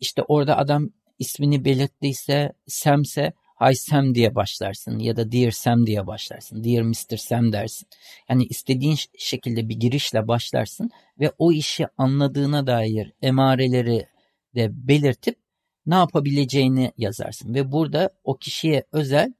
işte 0.00 0.22
orada 0.22 0.58
adam 0.58 0.90
ismini 1.18 1.64
belirttiyse, 1.64 2.52
Sem'se 2.66 3.32
Hi 3.60 3.76
Sam 3.76 4.14
diye 4.14 4.34
başlarsın 4.34 4.98
ya 4.98 5.16
da 5.16 5.32
Dear 5.32 5.50
Sam 5.50 5.86
diye 5.86 6.06
başlarsın. 6.06 6.64
Dear 6.64 6.82
Mr. 6.82 7.16
Sam 7.16 7.52
dersin. 7.52 7.88
Yani 8.28 8.44
istediğin 8.44 8.96
şekilde 9.18 9.68
bir 9.68 9.76
girişle 9.76 10.28
başlarsın 10.28 10.90
ve 11.20 11.32
o 11.38 11.52
işi 11.52 11.86
anladığına 11.98 12.66
dair 12.66 13.12
emareleri 13.22 14.06
de 14.54 14.68
belirtip 14.88 15.38
ne 15.86 15.94
yapabileceğini 15.94 16.92
yazarsın. 16.96 17.54
Ve 17.54 17.72
burada 17.72 18.10
o 18.24 18.36
kişiye 18.36 18.84
özel 18.92 19.32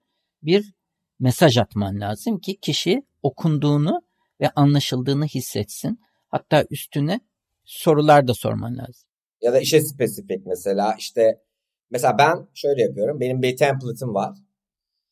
bir 0.42 0.74
mesaj 1.18 1.58
atman 1.58 2.00
lazım 2.00 2.38
ki 2.38 2.60
kişi 2.60 3.02
okunduğunu 3.22 4.02
ve 4.40 4.50
anlaşıldığını 4.50 5.26
hissetsin. 5.26 6.00
Hatta 6.28 6.64
üstüne 6.70 7.20
sorular 7.64 8.28
da 8.28 8.34
sorman 8.34 8.78
lazım. 8.78 9.09
Ya 9.40 9.52
da 9.52 9.60
işe 9.60 9.80
spesifik 9.80 10.46
mesela 10.46 10.94
işte 10.98 11.42
mesela 11.90 12.18
ben 12.18 12.48
şöyle 12.54 12.82
yapıyorum. 12.82 13.20
Benim 13.20 13.42
bir 13.42 13.56
template'ım 13.56 14.14
var. 14.14 14.38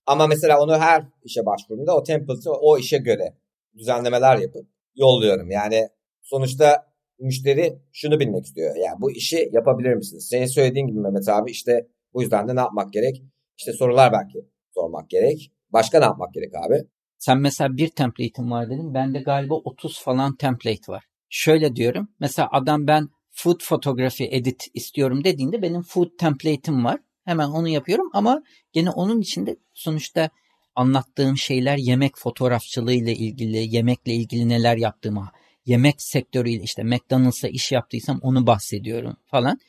Ama 0.07 0.27
mesela 0.27 0.61
onu 0.61 0.79
her 0.79 1.05
işe 1.25 1.47
başvurduğumda 1.47 1.97
o 1.97 2.03
template'ı 2.03 2.53
o 2.53 2.79
işe 2.79 2.99
göre 2.99 3.35
düzenlemeler 3.79 4.37
yapıp 4.39 4.67
yolluyorum. 4.97 5.51
Yani 5.51 5.89
sonuçta 6.23 6.87
müşteri 7.19 7.79
şunu 7.93 8.21
bilmek 8.21 8.45
istiyor. 8.45 8.77
Yani 8.77 9.01
bu 9.01 9.11
işi 9.11 9.49
yapabilir 9.53 9.95
misiniz? 9.95 10.29
Senin 10.31 10.47
söylediğin 10.47 10.87
gibi 10.87 10.99
Mehmet 10.99 11.29
abi 11.29 11.51
işte 11.51 11.89
bu 12.15 12.23
yüzden 12.23 12.49
de 12.49 12.57
ne 12.57 12.61
yapmak 12.61 12.93
gerek? 12.93 13.23
İşte 13.59 13.73
sorular 13.73 14.13
belki 14.13 14.39
sormak 14.75 15.11
gerek. 15.11 15.53
Başka 15.73 15.99
ne 15.99 16.05
yapmak 16.05 16.35
gerek 16.35 16.53
abi? 16.67 16.89
Sen 17.19 17.39
mesela 17.39 17.77
bir 17.77 17.89
template'in 17.89 18.51
var 18.51 18.71
dedin. 18.71 18.95
Bende 18.95 19.21
galiba 19.21 19.55
30 19.55 20.03
falan 20.03 20.37
template 20.37 20.93
var. 20.93 21.05
Şöyle 21.29 21.77
diyorum. 21.77 22.09
Mesela 22.21 22.49
adam 22.53 22.87
ben 22.87 23.09
food 23.39 23.61
fotoğrafı 23.63 24.25
edit 24.25 24.67
istiyorum 24.75 25.25
dediğinde 25.25 25.63
benim 25.63 25.83
food 25.83 26.11
template'im 26.19 26.85
var. 26.85 27.01
Hemen 27.25 27.49
onu 27.49 27.69
yapıyorum 27.69 28.11
ama 28.13 28.43
gene 28.73 28.91
onun 28.91 29.21
içinde 29.21 29.57
sonuçta 29.75 30.31
anlattığım 30.75 31.37
şeyler 31.37 31.77
yemek 31.77 32.17
fotoğrafçılığı 32.17 32.93
ile 32.93 33.13
ilgili, 33.15 33.77
yemekle 33.77 34.13
ilgili 34.15 34.49
neler 34.49 34.77
yaptığımı, 34.77 35.31
yemek 35.67 36.03
sektörüyle 36.03 36.63
işte 36.63 36.83
McDonald's'a 36.83 37.49
iş 37.49 37.73
yaptıysam 37.73 38.19
onu 38.23 38.47
bahsediyorum 38.47 39.17
falan. 39.27 39.61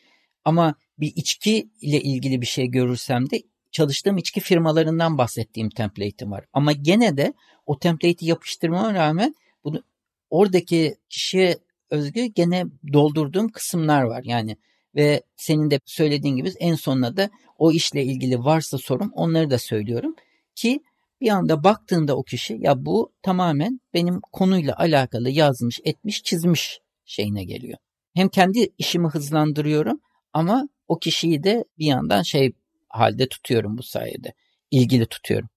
Ama 0.46 0.76
bir 1.00 1.14
içki 1.16 1.70
ile 1.82 2.02
ilgili 2.02 2.42
bir 2.42 2.46
şey 2.46 2.68
görürsem 2.68 3.30
de 3.30 3.42
çalıştığım 3.72 4.18
içki 4.18 4.40
firmalarından 4.40 5.18
bahsettiğim 5.18 5.70
template'im 5.70 6.32
var. 6.32 6.46
Ama 6.54 6.72
gene 6.72 7.18
de 7.18 7.34
o 7.66 7.80
template'i 7.80 8.30
yapıştırmama 8.30 8.94
rağmen 8.94 9.36
bunu 9.64 9.84
oradaki 10.30 10.96
kişiye 11.10 11.58
özgü 11.90 12.26
gene 12.26 12.66
doldurduğum 12.94 13.50
kısımlar 13.50 14.04
var. 14.04 14.22
Yani 14.26 14.58
ve 14.96 15.24
senin 15.36 15.72
de 15.72 15.80
söylediğin 15.86 16.36
gibi 16.36 16.52
en 16.60 16.76
sonunda 16.76 17.18
da 17.18 17.30
o 17.58 17.72
işle 17.72 18.04
ilgili 18.04 18.44
varsa 18.44 18.78
sorum 18.78 19.12
onları 19.14 19.50
da 19.50 19.58
söylüyorum 19.58 20.16
ki 20.56 20.80
bir 21.22 21.30
anda 21.30 21.64
baktığında 21.64 22.18
o 22.18 22.24
kişi 22.24 22.58
ya 22.60 22.86
bu 22.86 23.14
tamamen 23.22 23.80
benim 23.94 24.22
konuyla 24.22 24.78
alakalı 24.78 25.30
yazmış, 25.30 25.80
etmiş, 25.84 26.24
çizmiş 26.24 26.80
şeyine 27.06 27.44
geliyor. 27.44 27.78
Hem 28.14 28.30
kendi 28.30 28.70
işimi 28.78 29.08
hızlandırıyorum 29.08 30.00
ama 30.34 30.70
o 30.88 31.00
kişiyi 31.00 31.44
de 31.44 31.66
bir 31.78 31.86
yandan 31.86 32.22
şey 32.22 32.54
halde 32.90 33.28
tutuyorum 33.28 33.78
bu 33.78 33.84
sayede. 33.84 34.34
İlgili 34.72 35.06
tutuyorum. 35.06 35.50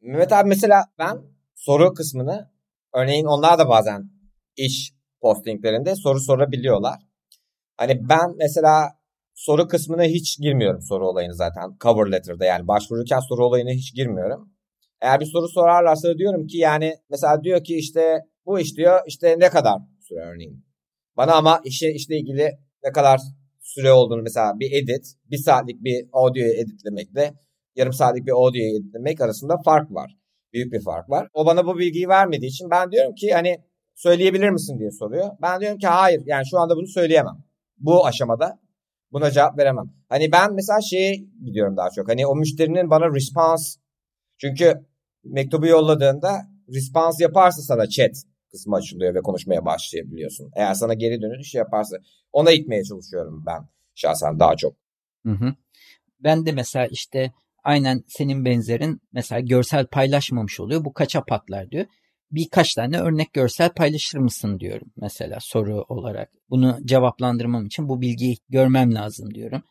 Mehmet 0.00 0.32
abi 0.32 0.48
mesela 0.48 0.84
ben 0.98 1.18
soru 1.54 1.94
kısmını 1.94 2.50
örneğin 2.94 3.24
onlar 3.24 3.58
da 3.58 3.68
bazen 3.68 4.10
iş 4.56 4.92
postinglerinde 5.20 5.94
soru 5.94 6.20
sorabiliyorlar. 6.20 6.98
Hani 7.76 8.08
ben 8.08 8.34
mesela 8.38 8.88
soru 9.34 9.68
kısmına 9.68 10.04
hiç 10.04 10.38
girmiyorum 10.38 10.82
soru 10.82 11.08
olayını 11.08 11.34
zaten 11.34 11.76
cover 11.80 12.12
letter'da 12.12 12.44
yani 12.44 12.68
başvururken 12.68 13.20
soru 13.20 13.46
olayına 13.46 13.70
hiç 13.70 13.94
girmiyorum. 13.94 14.52
Eğer 15.00 15.20
bir 15.20 15.26
soru 15.26 15.48
sorarlarsa 15.48 16.18
diyorum 16.18 16.46
ki 16.46 16.58
yani 16.58 16.94
mesela 17.10 17.44
diyor 17.44 17.64
ki 17.64 17.76
işte 17.76 18.18
bu 18.46 18.60
iş 18.60 18.76
diyor 18.76 19.00
işte 19.06 19.36
ne 19.38 19.48
kadar 19.50 19.78
süre 20.00 20.20
örneğin. 20.20 20.64
Bana 21.16 21.34
ama 21.34 21.60
işe 21.64 21.90
işle 21.90 22.18
ilgili 22.18 22.50
ne 22.84 22.92
kadar 22.92 23.20
süre 23.60 23.92
olduğunu 23.92 24.22
mesela 24.22 24.52
bir 24.60 24.72
edit, 24.82 25.06
bir 25.30 25.38
saatlik 25.38 25.84
bir 25.84 26.06
audioyu 26.12 26.52
editlemekle 26.52 27.34
yarım 27.76 27.92
saatlik 27.92 28.26
bir 28.26 28.32
audioyu 28.32 28.76
editlemek 28.76 29.20
arasında 29.20 29.56
fark 29.64 29.90
var. 29.90 30.16
Büyük 30.52 30.72
bir 30.72 30.80
fark 30.80 31.10
var. 31.10 31.28
O 31.32 31.46
bana 31.46 31.66
bu 31.66 31.78
bilgiyi 31.78 32.08
vermediği 32.08 32.48
için 32.48 32.70
ben 32.70 32.92
diyorum 32.92 33.14
ki 33.14 33.32
hani 33.32 33.58
söyleyebilir 34.02 34.50
misin 34.50 34.78
diye 34.78 34.90
soruyor. 34.90 35.30
Ben 35.42 35.60
diyorum 35.60 35.78
ki 35.78 35.86
hayır 35.86 36.22
yani 36.26 36.46
şu 36.50 36.58
anda 36.58 36.76
bunu 36.76 36.86
söyleyemem. 36.86 37.44
Bu 37.78 38.06
aşamada 38.06 38.58
buna 39.12 39.30
cevap 39.30 39.58
veremem. 39.58 39.92
Hani 40.08 40.32
ben 40.32 40.54
mesela 40.54 40.80
şeye 40.80 41.14
gidiyorum 41.44 41.76
daha 41.76 41.90
çok. 41.90 42.08
Hani 42.08 42.26
o 42.26 42.36
müşterinin 42.36 42.90
bana 42.90 43.14
response 43.14 43.80
çünkü 44.38 44.86
mektubu 45.24 45.66
yolladığında 45.66 46.48
response 46.74 47.24
yaparsa 47.24 47.62
sana 47.62 47.88
chat 47.88 48.10
kısmı 48.50 48.76
açılıyor 48.76 49.14
ve 49.14 49.20
konuşmaya 49.20 49.64
başlayabiliyorsun. 49.64 50.50
Eğer 50.56 50.74
sana 50.74 50.94
geri 50.94 51.22
dönüş 51.22 51.54
yaparsa 51.54 51.96
ona 52.32 52.50
itmeye 52.50 52.84
çalışıyorum 52.84 53.44
ben 53.46 53.68
şahsen 53.94 54.40
daha 54.40 54.56
çok. 54.56 54.76
Hı 55.26 55.32
hı. 55.32 55.54
Ben 56.20 56.46
de 56.46 56.52
mesela 56.52 56.86
işte 56.86 57.32
aynen 57.64 58.04
senin 58.08 58.44
benzerin 58.44 59.00
mesela 59.12 59.40
görsel 59.40 59.86
paylaşmamış 59.86 60.60
oluyor. 60.60 60.84
Bu 60.84 60.92
kaça 60.92 61.24
patlar 61.24 61.70
diyor. 61.70 61.86
Birkaç 62.32 62.74
tane 62.74 63.00
örnek 63.00 63.32
görsel 63.32 63.70
paylaşır 63.70 64.18
mısın 64.18 64.60
diyorum 64.60 64.92
mesela 64.96 65.38
soru 65.40 65.84
olarak. 65.88 66.32
Bunu 66.50 66.78
cevaplandırmam 66.84 67.66
için 67.66 67.88
bu 67.88 68.00
bilgiyi 68.00 68.36
görmem 68.48 68.94
lazım 68.94 69.34
diyorum. 69.34 69.62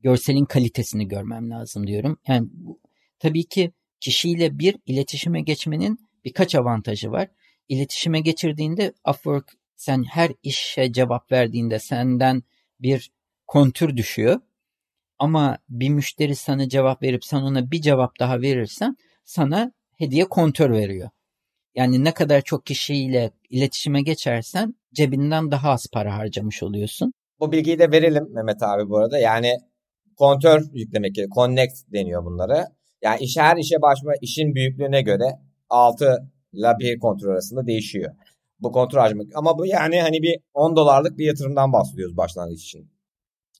Görselin 0.00 0.44
kalitesini 0.44 1.08
görmem 1.08 1.50
lazım 1.50 1.86
diyorum. 1.86 2.18
Yani 2.28 2.48
bu, 2.52 2.80
tabii 3.18 3.44
ki 3.44 3.72
kişiyle 4.00 4.58
bir 4.58 4.76
iletişime 4.86 5.40
geçmenin 5.40 5.98
birkaç 6.24 6.54
avantajı 6.54 7.10
var. 7.10 7.28
İletişime 7.68 8.20
geçirdiğinde 8.20 8.92
Upwork 9.08 9.52
sen 9.76 10.04
her 10.04 10.32
işe 10.42 10.92
cevap 10.92 11.32
verdiğinde 11.32 11.78
senden 11.78 12.42
bir 12.80 13.10
kontür 13.46 13.96
düşüyor. 13.96 14.40
Ama 15.18 15.58
bir 15.68 15.88
müşteri 15.88 16.36
sana 16.36 16.68
cevap 16.68 17.02
verip 17.02 17.24
sen 17.24 17.42
ona 17.42 17.70
bir 17.70 17.80
cevap 17.80 18.20
daha 18.20 18.40
verirsen 18.40 18.96
sana 19.24 19.72
hediye 19.98 20.24
kontör 20.24 20.70
veriyor. 20.70 21.10
Yani 21.76 22.04
ne 22.04 22.14
kadar 22.14 22.40
çok 22.40 22.66
kişiyle 22.66 23.30
iletişime 23.50 24.02
geçersen 24.02 24.74
cebinden 24.94 25.50
daha 25.50 25.70
az 25.70 25.86
para 25.92 26.16
harcamış 26.16 26.62
oluyorsun. 26.62 27.12
Bu 27.40 27.52
bilgiyi 27.52 27.78
de 27.78 27.90
verelim 27.90 28.26
Mehmet 28.34 28.62
abi 28.62 28.88
bu 28.88 28.98
arada. 28.98 29.18
Yani 29.18 29.56
kontör 30.16 30.62
yüklemek 30.72 31.14
gerekiyor. 31.14 31.34
Connect 31.34 31.92
deniyor 31.92 32.24
bunları. 32.24 32.64
Yani 33.02 33.20
iş 33.20 33.36
her 33.36 33.56
işe 33.56 33.82
başvurma 33.82 34.14
işin 34.20 34.54
büyüklüğüne 34.54 35.02
göre 35.02 35.24
6 35.70 36.30
ile 36.52 36.72
1 36.80 36.98
kontrol 36.98 37.30
arasında 37.30 37.66
değişiyor. 37.66 38.14
Bu 38.60 38.72
kontrol 38.72 39.00
harcamak. 39.00 39.26
Ama 39.34 39.58
bu 39.58 39.66
yani 39.66 40.00
hani 40.00 40.22
bir 40.22 40.36
10 40.54 40.76
dolarlık 40.76 41.18
bir 41.18 41.26
yatırımdan 41.26 41.72
bahsediyoruz 41.72 42.16
başlangıç 42.16 42.62
için. 42.62 42.90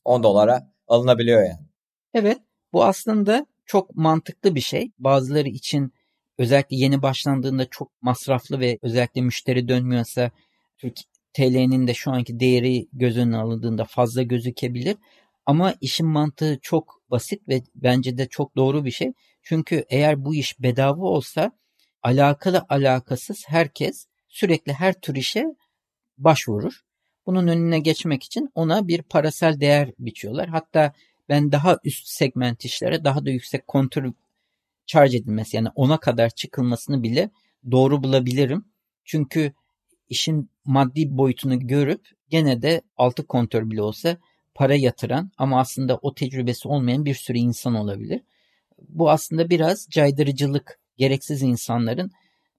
10 0.05 0.22
dolara 0.22 0.72
alınabiliyor 0.88 1.42
yani. 1.42 1.66
Evet 2.14 2.38
bu 2.72 2.85
aslında 2.85 3.46
çok 3.66 3.96
mantıklı 3.96 4.55
bir 4.55 4.61
şey. 4.61 4.90
Bazıları 4.98 5.48
için 5.48 5.92
özellikle 6.38 6.77
yeni 6.77 7.03
başlandığında 7.03 7.66
çok 7.70 8.03
masraflı 8.03 8.61
ve 8.61 8.79
özellikle 8.83 9.20
müşteri 9.20 9.68
dönmüyorsa 9.68 10.31
Türk 10.79 10.96
TL'nin 11.33 11.87
de 11.87 11.94
şu 11.94 12.11
anki 12.11 12.40
değeri 12.40 12.88
göz 12.92 13.18
önüne 13.18 13.37
alındığında 13.37 13.85
fazla 13.85 14.22
gözükebilir. 14.22 14.96
Ama 15.46 15.75
işin 15.81 16.07
mantığı 16.07 16.59
çok 16.62 17.03
basit 17.11 17.49
ve 17.49 17.62
bence 17.75 18.18
de 18.18 18.27
çok 18.29 18.57
doğru 18.57 18.85
bir 18.85 18.90
şey. 18.90 19.12
Çünkü 19.42 19.85
eğer 19.88 20.25
bu 20.25 20.35
iş 20.35 20.61
bedava 20.61 21.05
olsa 21.05 21.53
alakalı 22.03 22.66
alakasız 22.68 23.44
herkes 23.49 24.07
sürekli 24.29 24.72
her 24.72 24.92
tür 25.01 25.14
işe 25.14 25.44
başvurur. 26.18 26.81
Bunun 27.27 27.49
önüne 27.49 27.79
geçmek 27.79 28.22
için 28.22 28.51
ona 28.55 28.88
bir 28.88 29.03
parasal 29.03 29.61
değer 29.61 29.90
biçiyorlar. 29.99 30.49
Hatta 30.49 30.92
ben 31.29 31.53
daha 31.53 31.79
üst 31.85 32.07
segment 32.07 32.64
işlere 32.64 33.05
daha 33.05 33.27
da 33.27 33.31
yüksek 33.31 33.66
kontrol 33.66 34.12
charge 34.87 35.16
edilmesi 35.16 35.57
yani 35.57 35.68
ona 35.75 36.01
kadar 36.01 36.31
çıkılmasını 36.31 37.03
bile 37.03 37.31
doğru 37.70 38.03
bulabilirim. 38.03 38.64
Çünkü 39.05 39.53
işin 40.09 40.51
maddi 40.64 41.16
boyutunu 41.16 41.66
görüp 41.66 42.01
gene 42.29 42.62
de 42.62 42.83
altı 42.96 43.27
kontör 43.27 43.70
bile 43.70 43.83
olsa 43.83 44.16
para 44.55 44.75
yatıran 44.75 45.31
ama 45.38 45.61
aslında 45.61 45.99
o 46.03 46.14
tecrübesi 46.14 46.68
olmayan 46.68 47.05
bir 47.05 47.14
sürü 47.14 47.38
insan 47.38 47.75
olabilir. 47.75 48.22
Bu 48.88 49.11
aslında 49.11 49.51
biraz 49.51 49.87
caydırıcılık, 49.90 50.81
gereksiz 50.96 51.42
insanların 51.42 52.11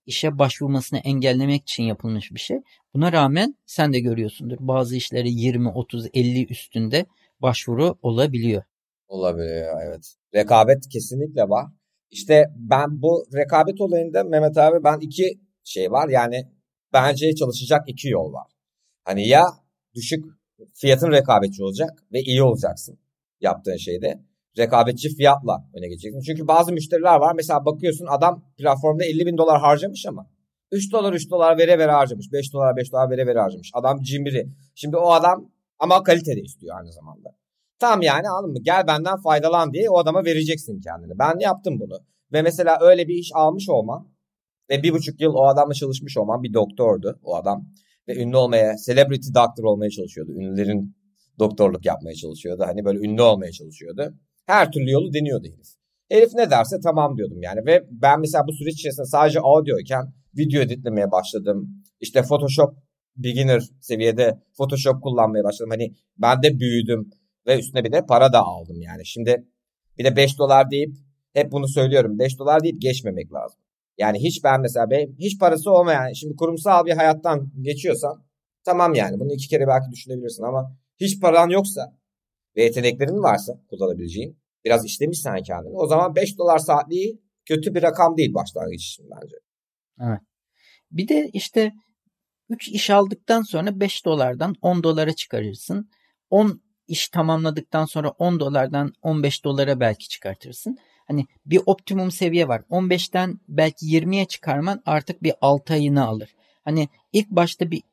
işe 0.06 0.40
başvurmasını 0.40 1.00
engellemek 1.00 1.62
için 1.62 1.84
yapılmış 1.84 2.32
bir 2.32 2.40
şey. 2.40 2.58
Buna 2.94 3.12
rağmen 3.12 3.56
sen 3.66 3.94
de 3.94 4.00
görüyorsundur 4.00 4.58
bazı 4.60 4.96
işlere 4.96 5.30
20, 5.30 5.70
30, 5.70 6.08
50 6.14 6.48
üstünde 6.48 7.06
başvuru 7.42 7.98
olabiliyor. 8.02 8.64
Olabiliyor 9.08 9.82
evet. 9.88 10.16
Rekabet 10.36 10.90
kesinlikle 10.90 11.42
var. 11.42 11.66
İşte 12.12 12.46
ben 12.56 13.02
bu 13.02 13.26
rekabet 13.36 13.82
olayında 13.82 14.24
Mehmet 14.24 14.58
abi 14.58 14.84
ben 14.84 15.00
iki 15.00 15.40
şey 15.64 15.92
var. 15.92 16.10
Yani 16.10 16.52
bence 16.94 17.36
çalışacak 17.36 17.82
iki 17.88 18.10
yol 18.10 18.34
var. 18.34 18.52
Hani 19.04 19.28
ya 19.28 19.44
düşük 19.96 20.26
fiyatın 20.74 21.12
rekabetçi 21.12 21.64
olacak 21.64 21.90
ve 22.14 22.22
iyi 22.22 22.44
olacaksın 22.44 23.00
yaptığın 23.42 23.78
şeyde. 23.78 24.20
rekabetçi 24.58 25.16
fiyatla 25.16 25.70
öne 25.74 25.88
geçeceksin. 25.88 26.22
Çünkü 26.22 26.48
bazı 26.48 26.74
müşteriler 26.74 27.16
var. 27.16 27.34
Mesela 27.36 27.66
bakıyorsun 27.66 28.06
adam 28.10 28.44
platformda 28.58 29.06
50 29.06 29.26
bin 29.26 29.38
dolar 29.38 29.62
harcamış 29.62 30.06
ama 30.06 30.28
3 30.72 30.92
dolar 30.92 31.14
3 31.14 31.30
dolar 31.32 31.58
vere 31.58 31.80
vere 31.80 31.92
harcamış. 31.92 32.32
5 32.34 32.54
dolar 32.54 32.76
5 32.76 32.92
dolar 32.92 33.10
vere 33.10 33.28
vere 33.28 33.40
harcamış. 33.40 33.72
Adam 33.74 34.02
cimri. 34.02 34.48
Şimdi 34.76 34.98
o 34.98 35.12
adam 35.12 35.52
ama 35.80 36.04
kalitede 36.04 36.42
istiyor 36.42 36.78
aynı 36.78 36.92
zamanda. 36.92 37.30
Tam 37.80 38.02
yani 38.02 38.30
anladın 38.30 38.52
mı? 38.52 38.60
Gel 38.62 38.88
benden 38.88 39.18
faydalan 39.18 39.74
diye 39.74 39.90
o 39.90 39.98
adama 39.98 40.26
vereceksin 40.26 40.80
kendini. 40.80 41.20
Ben 41.20 41.40
yaptım 41.40 41.80
bunu. 41.80 42.00
Ve 42.34 42.42
mesela 42.42 42.78
öyle 42.82 43.08
bir 43.08 43.14
iş 43.14 43.32
almış 43.34 43.70
olman 43.70 44.08
ve 44.70 44.84
bir 44.84 44.94
buçuk 44.94 45.22
yıl 45.22 45.34
o 45.34 45.48
adamla 45.48 45.74
çalışmış 45.74 46.18
olman 46.18 46.44
bir 46.44 46.54
doktordu 46.54 47.20
o 47.24 47.36
adam. 47.36 47.68
Ve 48.08 48.16
ünlü 48.16 48.38
olmaya, 48.38 48.76
celebrity 48.86 49.28
doctor 49.36 49.64
olmaya 49.64 49.90
çalışıyordu. 49.90 50.32
Ünlülerin 50.32 50.96
doktorluk 51.40 51.86
yapmaya 51.86 52.16
çalışıyordu. 52.16 52.64
Hani 52.68 52.86
böyle 52.86 53.00
ünlü 53.00 53.22
olmaya 53.22 53.52
çalışıyordu. 53.52 54.14
Her 54.46 54.72
türlü 54.72 54.92
yolu 54.92 55.14
deniyordu 55.14 55.48
herif. 55.48 55.68
Herif 56.10 56.34
ne 56.34 56.50
derse 56.50 56.80
tamam 56.84 57.18
diyordum 57.18 57.42
yani. 57.42 57.66
Ve 57.66 57.84
ben 57.92 58.20
mesela 58.20 58.48
bu 58.48 58.54
süreç 58.54 58.74
içerisinde 58.74 59.06
sadece 59.06 59.40
audioyken 59.40 60.14
video 60.38 60.62
editlemeye 60.62 61.12
başladım. 61.12 61.70
İşte 62.00 62.22
Photoshop 62.22 62.74
beginner 63.18 63.64
seviyede 63.82 64.40
Photoshop 64.58 65.04
kullanmaya 65.04 65.44
başladım. 65.44 65.72
Hani 65.72 65.94
ben 66.18 66.44
de 66.44 66.60
büyüdüm 66.60 67.10
ve 67.48 67.60
üstüne 67.60 67.84
bir 67.84 67.92
de 67.92 68.06
para 68.06 68.34
da 68.34 68.40
aldım 68.40 68.82
yani. 68.82 69.06
Şimdi 69.06 69.48
bir 69.98 70.04
de 70.04 70.16
5 70.16 70.40
dolar 70.40 70.72
deyip 70.72 70.96
hep 71.34 71.52
bunu 71.52 71.68
söylüyorum. 71.68 72.20
5 72.20 72.40
dolar 72.40 72.64
deyip 72.64 72.82
geçmemek 72.82 73.34
lazım. 73.34 73.60
Yani 73.98 74.20
hiç 74.20 74.44
ben 74.44 74.62
mesela 74.62 74.90
ben, 74.90 75.16
hiç 75.20 75.40
parası 75.40 75.72
olmayan 75.72 76.14
şimdi 76.14 76.36
kurumsal 76.36 76.86
bir 76.86 76.92
hayattan 76.92 77.52
geçiyorsan 77.62 78.26
tamam 78.66 78.94
yani 78.94 79.20
bunu 79.20 79.34
iki 79.34 79.48
kere 79.48 79.68
belki 79.68 79.92
düşünebilirsin 79.92 80.44
ama 80.44 80.78
hiç 81.00 81.22
paran 81.22 81.50
yoksa 81.50 81.94
ve 82.56 82.64
yeteneklerin 82.64 83.24
varsa 83.24 83.54
kullanabileceğin 83.70 84.40
biraz 84.66 84.86
işlemişsen 84.86 85.44
kendini 85.44 85.76
o 85.76 85.88
zaman 85.88 86.16
5 86.16 86.38
dolar 86.38 86.58
saatliği 86.58 87.22
kötü 87.46 87.76
bir 87.76 87.84
rakam 87.84 88.18
değil 88.18 88.34
başlangıç 88.34 88.86
için 88.86 89.06
bence. 89.12 89.36
Evet. 90.02 90.20
Bir 90.92 91.08
de 91.08 91.30
işte 91.34 91.72
3 92.50 92.68
iş 92.68 92.90
aldıktan 92.90 93.42
sonra 93.42 93.80
5 93.80 94.06
dolardan 94.06 94.56
10 94.62 94.84
dolara 94.84 95.16
çıkarırsın. 95.16 95.90
10 96.30 96.62
iş 96.88 97.10
tamamladıktan 97.10 97.86
sonra 97.86 98.10
10 98.10 98.40
dolardan 98.40 98.94
15 99.02 99.44
dolara 99.44 99.80
belki 99.80 100.10
çıkartırsın. 100.10 100.78
Hani 101.08 101.26
bir 101.46 101.62
optimum 101.66 102.12
seviye 102.12 102.48
var. 102.48 102.62
15'ten 102.70 103.40
belki 103.48 103.86
20'ye 103.86 104.26
çıkarman 104.26 104.82
artık 104.86 105.24
bir 105.24 105.34
6 105.42 105.74
ayını 105.74 106.08
alır. 106.08 106.36
Hani 106.66 106.90
ilk 107.14 107.30
başta 107.30 107.72
bir 107.72 107.84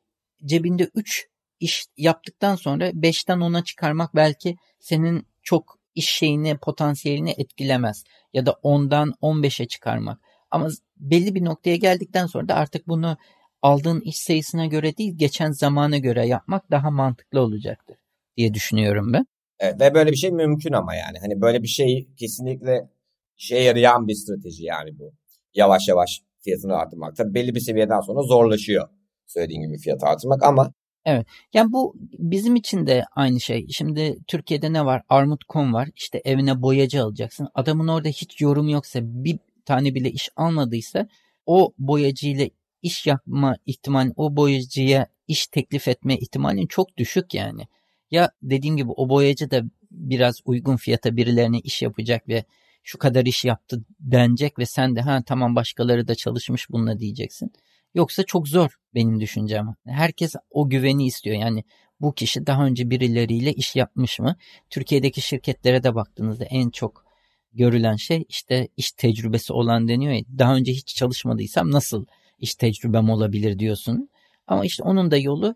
cebinde 0.45 0.89
3 0.95 1.27
iş 1.59 1.85
yaptıktan 1.97 2.55
sonra 2.55 2.89
5'ten 2.89 3.37
10'a 3.37 3.63
çıkarmak 3.63 4.15
belki 4.15 4.57
senin 4.79 5.27
çok 5.43 5.79
iş 5.95 6.09
şeyini, 6.09 6.57
potansiyelini 6.57 7.33
etkilemez. 7.37 8.03
Ya 8.33 8.45
da 8.45 8.51
10'dan 8.51 9.13
15'e 9.21 9.67
çıkarmak. 9.67 10.19
Ama 10.51 10.69
belli 10.97 11.35
bir 11.35 11.45
noktaya 11.45 11.75
geldikten 11.75 12.25
sonra 12.25 12.47
da 12.47 12.55
artık 12.55 12.87
bunu 12.87 13.17
aldığın 13.61 14.01
iş 14.01 14.17
sayısına 14.17 14.65
göre 14.65 14.97
değil, 14.97 15.13
geçen 15.17 15.51
zamana 15.51 15.97
göre 15.97 16.27
yapmak 16.27 16.71
daha 16.71 16.91
mantıklı 16.91 17.41
olacaktır 17.41 17.97
diye 18.37 18.53
düşünüyorum 18.53 19.13
ben. 19.13 19.25
Evet, 19.59 19.81
ve 19.81 19.93
böyle 19.93 20.11
bir 20.11 20.15
şey 20.15 20.31
mümkün 20.31 20.73
ama 20.73 20.95
yani. 20.95 21.17
Hani 21.21 21.41
böyle 21.41 21.63
bir 21.63 21.67
şey 21.67 22.07
kesinlikle 22.17 22.89
işe 23.37 23.57
yarayan 23.57 24.07
bir 24.07 24.15
strateji 24.15 24.63
yani 24.63 24.99
bu. 24.99 25.13
Yavaş 25.53 25.87
yavaş 25.87 26.21
fiyatını 26.39 26.75
artırmak. 26.75 27.15
Tabii 27.15 27.33
belli 27.33 27.55
bir 27.55 27.59
seviyeden 27.59 27.99
sonra 27.99 28.21
zorlaşıyor 28.21 28.87
söylediğin 29.27 29.61
gibi 29.61 29.77
fiyat 29.77 30.03
artırmak 30.03 30.43
ama 30.43 30.73
Evet. 31.05 31.27
Yani 31.53 31.71
bu 31.71 31.95
bizim 32.19 32.55
için 32.55 32.87
de 32.87 33.05
aynı 33.15 33.39
şey. 33.39 33.67
Şimdi 33.69 34.17
Türkiye'de 34.27 34.73
ne 34.73 34.85
var? 34.85 35.01
Armut.com 35.09 35.73
var. 35.73 35.89
İşte 35.95 36.21
evine 36.25 36.61
boyacı 36.61 37.03
alacaksın. 37.03 37.47
Adamın 37.55 37.87
orada 37.87 38.07
hiç 38.09 38.41
yorum 38.41 38.69
yoksa 38.69 38.99
bir 39.03 39.39
tane 39.65 39.95
bile 39.95 40.11
iş 40.11 40.29
almadıysa 40.35 41.07
o 41.45 41.73
boyacıyla 41.77 42.47
iş 42.81 43.07
yapma 43.07 43.55
ihtimali, 43.65 44.13
o 44.15 44.35
boyacıya 44.35 45.07
iş 45.27 45.47
teklif 45.47 45.87
etme 45.87 46.17
ihtimalin 46.17 46.67
çok 46.67 46.97
düşük 46.97 47.33
yani. 47.33 47.67
Ya 48.15 48.31
dediğim 48.41 48.77
gibi 48.77 48.91
o 48.91 49.09
boyacı 49.09 49.51
da 49.51 49.61
biraz 49.91 50.39
uygun 50.45 50.75
fiyata 50.75 51.17
birilerine 51.17 51.59
iş 51.59 51.81
yapacak 51.81 52.27
ve 52.27 52.43
şu 52.83 52.97
kadar 52.97 53.25
iş 53.25 53.45
yaptı 53.45 53.85
denecek 53.99 54.59
ve 54.59 54.65
sen 54.65 54.95
de 54.95 55.01
ha 55.01 55.23
tamam 55.25 55.55
başkaları 55.55 56.07
da 56.07 56.15
çalışmış 56.15 56.69
bununla 56.69 56.99
diyeceksin. 56.99 57.51
Yoksa 57.93 58.23
çok 58.23 58.47
zor 58.47 58.75
benim 58.93 59.19
düşüncem. 59.19 59.75
Herkes 59.85 60.35
o 60.49 60.69
güveni 60.69 61.05
istiyor. 61.05 61.37
Yani 61.37 61.63
bu 61.99 62.13
kişi 62.13 62.47
daha 62.47 62.65
önce 62.65 62.89
birileriyle 62.89 63.53
iş 63.53 63.75
yapmış 63.75 64.19
mı? 64.19 64.35
Türkiye'deki 64.69 65.21
şirketlere 65.21 65.83
de 65.83 65.95
baktığınızda 65.95 66.45
en 66.45 66.69
çok 66.69 67.05
görülen 67.53 67.95
şey 67.95 68.25
işte 68.29 68.67
iş 68.77 68.91
tecrübesi 68.91 69.53
olan 69.53 69.87
deniyor 69.87 70.13
ya. 70.13 70.21
Daha 70.37 70.55
önce 70.55 70.71
hiç 70.71 70.95
çalışmadıysam 70.95 71.71
nasıl 71.71 72.05
iş 72.39 72.55
tecrübem 72.55 73.09
olabilir 73.09 73.59
diyorsun. 73.59 74.09
Ama 74.47 74.65
işte 74.65 74.83
onun 74.83 75.11
da 75.11 75.17
yolu 75.17 75.55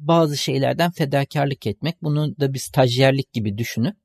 bazı 0.00 0.36
şeylerden 0.36 0.90
fedakarlık 0.90 1.66
etmek. 1.66 2.02
Bunu 2.02 2.40
da 2.40 2.54
bir 2.54 2.58
stajyerlik 2.58 3.32
gibi 3.32 3.58
düşünüp 3.58 3.96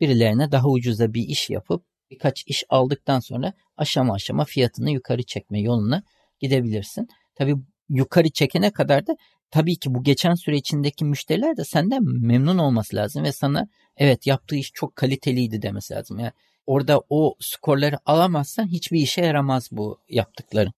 birilerine 0.00 0.52
daha 0.52 0.68
ucuza 0.68 1.14
bir 1.14 1.22
iş 1.22 1.50
yapıp 1.50 1.84
birkaç 2.10 2.44
iş 2.46 2.64
aldıktan 2.68 3.20
sonra 3.20 3.52
aşama 3.76 4.14
aşama 4.14 4.44
fiyatını 4.44 4.90
yukarı 4.90 5.22
çekme 5.22 5.60
yoluna 5.60 6.02
gidebilirsin. 6.40 7.08
Tabii 7.34 7.54
yukarı 7.88 8.30
çekene 8.30 8.70
kadar 8.70 9.06
da 9.06 9.16
tabii 9.50 9.76
ki 9.76 9.94
bu 9.94 10.02
geçen 10.02 10.34
süre 10.34 10.56
içindeki 10.56 11.04
müşteriler 11.04 11.56
de 11.56 11.64
senden 11.64 12.02
memnun 12.04 12.58
olması 12.58 12.96
lazım 12.96 13.24
ve 13.24 13.32
sana 13.32 13.68
evet 13.96 14.26
yaptığı 14.26 14.56
iş 14.56 14.70
çok 14.74 14.96
kaliteliydi 14.96 15.62
demesi 15.62 15.94
lazım. 15.94 16.18
Yani 16.18 16.32
orada 16.66 17.02
o 17.10 17.34
skorları 17.40 17.98
alamazsan 18.06 18.66
hiçbir 18.66 19.00
işe 19.00 19.20
yaramaz 19.20 19.68
bu 19.72 20.00
yaptıkların. 20.08 20.72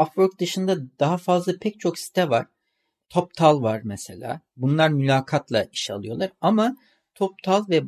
Upwork 0.00 0.38
dışında 0.40 0.76
daha 1.00 1.18
fazla 1.18 1.52
pek 1.60 1.80
çok 1.80 1.98
site 1.98 2.28
var. 2.28 2.46
TopTal 3.08 3.62
var 3.62 3.80
mesela. 3.84 4.40
Bunlar 4.56 4.88
mülakatla 4.88 5.64
iş 5.72 5.90
alıyorlar 5.90 6.30
ama 6.40 6.76
TopTal 7.14 7.68
ve 7.68 7.82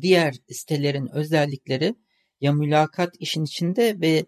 diğer 0.00 0.34
sitelerin 0.50 1.08
özellikleri 1.12 1.94
ya 2.40 2.52
mülakat 2.52 3.14
işin 3.18 3.44
içinde 3.44 4.00
ve 4.00 4.26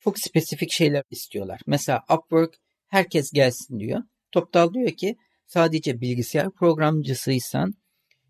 çok 0.00 0.18
spesifik 0.18 0.72
şeyler 0.72 1.02
istiyorlar. 1.10 1.60
Mesela 1.66 2.04
Upwork 2.10 2.54
herkes 2.88 3.30
gelsin 3.30 3.80
diyor. 3.80 4.02
TopTal 4.32 4.74
diyor 4.74 4.90
ki 4.90 5.16
sadece 5.46 6.00
bilgisayar 6.00 6.50
programcısıysan, 6.50 7.74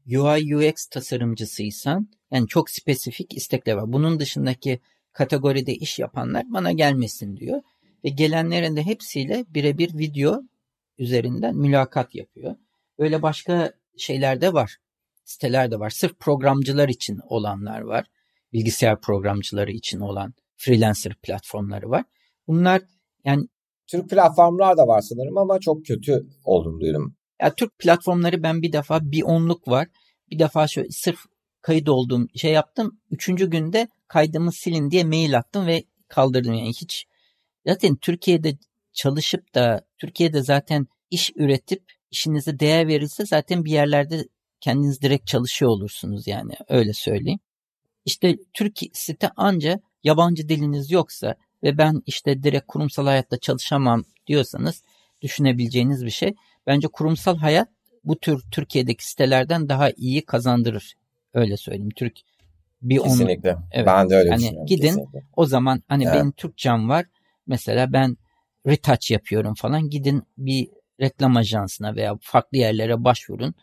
UI 0.06 0.56
UX 0.56 0.86
tasarımcısıysan 0.86 2.08
yani 2.30 2.48
çok 2.48 2.70
spesifik 2.70 3.36
istekler 3.36 3.74
var. 3.74 3.92
Bunun 3.92 4.20
dışındaki 4.20 4.80
kategoride 5.12 5.74
iş 5.74 5.98
yapanlar 5.98 6.44
bana 6.52 6.72
gelmesin 6.72 7.36
diyor. 7.36 7.62
Ve 8.04 8.08
gelenlerin 8.08 8.76
de 8.76 8.82
hepsiyle 8.82 9.44
birebir 9.48 9.98
video 9.98 10.42
üzerinden 10.98 11.56
mülakat 11.56 12.14
yapıyor. 12.14 12.56
Böyle 12.98 13.22
başka 13.22 13.72
şeyler 13.96 14.40
de 14.40 14.52
var. 14.52 14.76
Siteler 15.24 15.70
de 15.70 15.80
var. 15.80 15.90
Sırf 15.90 16.18
programcılar 16.18 16.88
için 16.88 17.20
olanlar 17.28 17.80
var. 17.80 18.06
Bilgisayar 18.52 19.00
programcıları 19.00 19.72
için 19.72 20.00
olan 20.00 20.34
freelancer 20.56 21.14
platformları 21.14 21.90
var. 21.90 22.04
Bunlar 22.48 22.82
yani 23.24 23.48
Türk 23.86 24.10
platformlar 24.10 24.76
da 24.76 24.86
var 24.86 25.00
sanırım 25.00 25.38
ama 25.38 25.60
çok 25.60 25.86
kötü 25.86 26.26
olduğunu 26.44 26.80
duydum. 26.80 27.16
Ya 27.40 27.54
Türk 27.54 27.78
platformları 27.78 28.42
ben 28.42 28.62
bir 28.62 28.72
defa 28.72 29.00
bir 29.02 29.22
onluk 29.22 29.68
var. 29.68 29.88
Bir 30.30 30.38
defa 30.38 30.68
şöyle 30.68 30.90
sırf 30.90 31.18
kayıt 31.60 31.88
olduğum 31.88 32.28
şey 32.34 32.52
yaptım. 32.52 33.00
Üçüncü 33.10 33.50
günde 33.50 33.88
kaydımı 34.08 34.52
silin 34.52 34.90
diye 34.90 35.04
mail 35.04 35.38
attım 35.38 35.66
ve 35.66 35.84
kaldırdım. 36.08 36.54
Yani 36.54 36.68
hiç 36.68 37.06
zaten 37.66 37.96
Türkiye'de 37.96 38.56
çalışıp 38.96 39.54
da 39.54 39.86
Türkiye'de 39.98 40.42
zaten 40.42 40.86
iş 41.10 41.32
üretip 41.36 41.82
işinize 42.10 42.60
değer 42.60 42.88
verirse 42.88 43.26
zaten 43.26 43.64
bir 43.64 43.70
yerlerde 43.70 44.28
kendiniz 44.60 45.02
direkt 45.02 45.26
çalışıyor 45.26 45.70
olursunuz 45.70 46.26
yani 46.26 46.52
öyle 46.68 46.92
söyleyeyim. 46.92 47.40
İşte 48.04 48.36
Türk 48.54 48.78
site 48.92 49.30
anca 49.36 49.80
yabancı 50.04 50.48
diliniz 50.48 50.90
yoksa 50.90 51.34
ve 51.62 51.78
ben 51.78 52.02
işte 52.06 52.42
direkt 52.42 52.66
kurumsal 52.66 53.06
hayatta 53.06 53.38
çalışamam 53.38 54.04
diyorsanız 54.26 54.82
düşünebileceğiniz 55.22 56.04
bir 56.04 56.10
şey. 56.10 56.34
Bence 56.66 56.88
kurumsal 56.88 57.36
hayat 57.36 57.68
bu 58.04 58.18
tür 58.18 58.42
Türkiye'deki 58.50 59.08
sitelerden 59.08 59.68
daha 59.68 59.90
iyi 59.90 60.24
kazandırır. 60.24 60.94
Öyle 61.34 61.56
söyleyeyim. 61.56 61.90
Türk 61.96 62.16
bir 62.82 62.98
Kesinlikle. 62.98 63.54
On, 63.54 63.64
evet. 63.72 63.86
Ben 63.86 64.10
de 64.10 64.14
öyle 64.14 64.30
hani 64.30 64.38
düşünüyorum. 64.38 64.66
Gidin 64.66 64.86
kesinlikle. 64.86 65.22
o 65.36 65.46
zaman 65.46 65.82
hani 65.88 66.04
evet. 66.04 66.14
benim 66.14 66.32
Türkçem 66.32 66.88
var. 66.88 67.06
Mesela 67.46 67.92
ben 67.92 68.16
retouch 68.66 69.10
yapıyorum 69.10 69.54
falan. 69.54 69.88
Gidin 69.90 70.22
bir 70.38 70.68
reklam 71.00 71.36
ajansına 71.36 71.96
veya 71.96 72.18
farklı 72.20 72.58
yerlere 72.58 73.04
başvurun. 73.04 73.54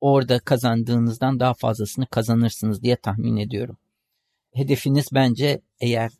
Orada 0.00 0.38
kazandığınızdan 0.38 1.40
daha 1.40 1.54
fazlasını 1.54 2.06
kazanırsınız 2.06 2.82
diye 2.82 2.96
tahmin 2.96 3.36
ediyorum 3.36 3.76
hedefiniz 4.54 5.06
bence 5.14 5.60
eğer 5.80 6.12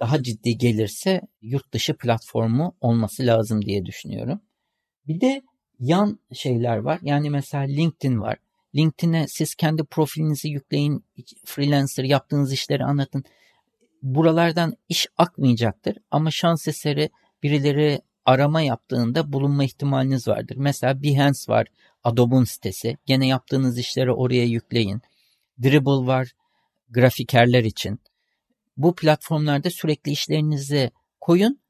daha 0.00 0.22
ciddi 0.22 0.58
gelirse 0.58 1.20
yurt 1.42 1.72
dışı 1.72 1.96
platformu 1.96 2.76
olması 2.80 3.26
lazım 3.26 3.64
diye 3.64 3.84
düşünüyorum. 3.84 4.40
Bir 5.06 5.20
de 5.20 5.42
yan 5.80 6.18
şeyler 6.32 6.76
var. 6.76 6.98
Yani 7.02 7.30
mesela 7.30 7.64
LinkedIn 7.64 8.20
var. 8.20 8.38
LinkedIn'e 8.74 9.28
siz 9.28 9.54
kendi 9.54 9.84
profilinizi 9.84 10.48
yükleyin, 10.48 11.04
freelancer 11.44 12.04
yaptığınız 12.04 12.52
işleri 12.52 12.84
anlatın. 12.84 13.24
Buralardan 14.02 14.74
iş 14.88 15.06
akmayacaktır 15.16 15.98
ama 16.10 16.30
şans 16.30 16.68
eseri 16.68 17.10
birileri 17.42 18.00
arama 18.24 18.60
yaptığında 18.60 19.32
bulunma 19.32 19.64
ihtimaliniz 19.64 20.28
vardır. 20.28 20.56
Mesela 20.56 21.02
Behance 21.02 21.38
var, 21.48 21.66
Adobe'un 22.04 22.44
sitesi. 22.44 22.96
Gene 23.06 23.26
yaptığınız 23.26 23.78
işleri 23.78 24.12
oraya 24.12 24.44
yükleyin. 24.44 25.00
Dribble 25.62 26.06
var, 26.06 26.32
grafikerler 26.90 27.64
için. 27.64 28.00
Bu 28.76 28.94
platformlarda 28.94 29.70
sürekli 29.70 30.12
işlerinizi 30.12 30.90
koyun 31.20 31.60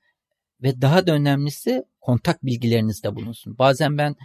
ve 0.63 0.83
daha 0.83 1.07
da 1.07 1.13
önemlisi 1.13 1.85
kontak 2.01 2.45
bilgileriniz 2.45 3.03
de 3.05 3.17
bulunsun. 3.17 3.59
Bazen 3.59 3.99
ben 3.99 4.17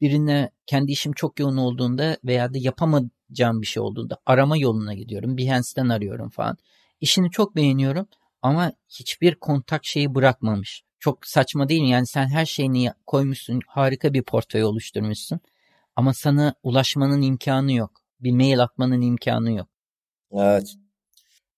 birine 0.00 0.50
kendi 0.66 0.92
işim 0.92 1.12
çok 1.12 1.40
yoğun 1.40 1.56
olduğunda 1.56 2.16
veya 2.24 2.54
da 2.54 2.58
yapamayacağım 2.58 3.62
bir 3.62 3.66
şey 3.66 3.82
olduğunda 3.82 4.18
arama 4.26 4.56
yoluna 4.56 4.94
gidiyorum. 4.94 5.38
Behance'den 5.38 5.88
arıyorum 5.88 6.30
falan. 6.30 6.56
İşini 7.00 7.30
çok 7.30 7.56
beğeniyorum 7.56 8.06
ama 8.46 8.72
hiçbir 8.88 9.34
kontak 9.34 9.84
şeyi 9.84 10.14
bırakmamış. 10.14 10.82
Çok 10.98 11.26
saçma 11.26 11.68
değil 11.68 11.82
mi? 11.82 11.90
Yani 11.90 12.06
sen 12.06 12.26
her 12.26 12.46
şeyini 12.46 12.90
koymuşsun, 13.06 13.60
harika 13.66 14.14
bir 14.14 14.22
portföy 14.22 14.64
oluşturmuşsun 14.64 15.40
ama 15.96 16.14
sana 16.14 16.54
ulaşmanın 16.62 17.22
imkanı 17.22 17.72
yok. 17.72 17.90
Bir 18.20 18.32
mail 18.32 18.62
atmanın 18.62 19.00
imkanı 19.00 19.52
yok. 19.52 19.68
Evet. 20.32 20.74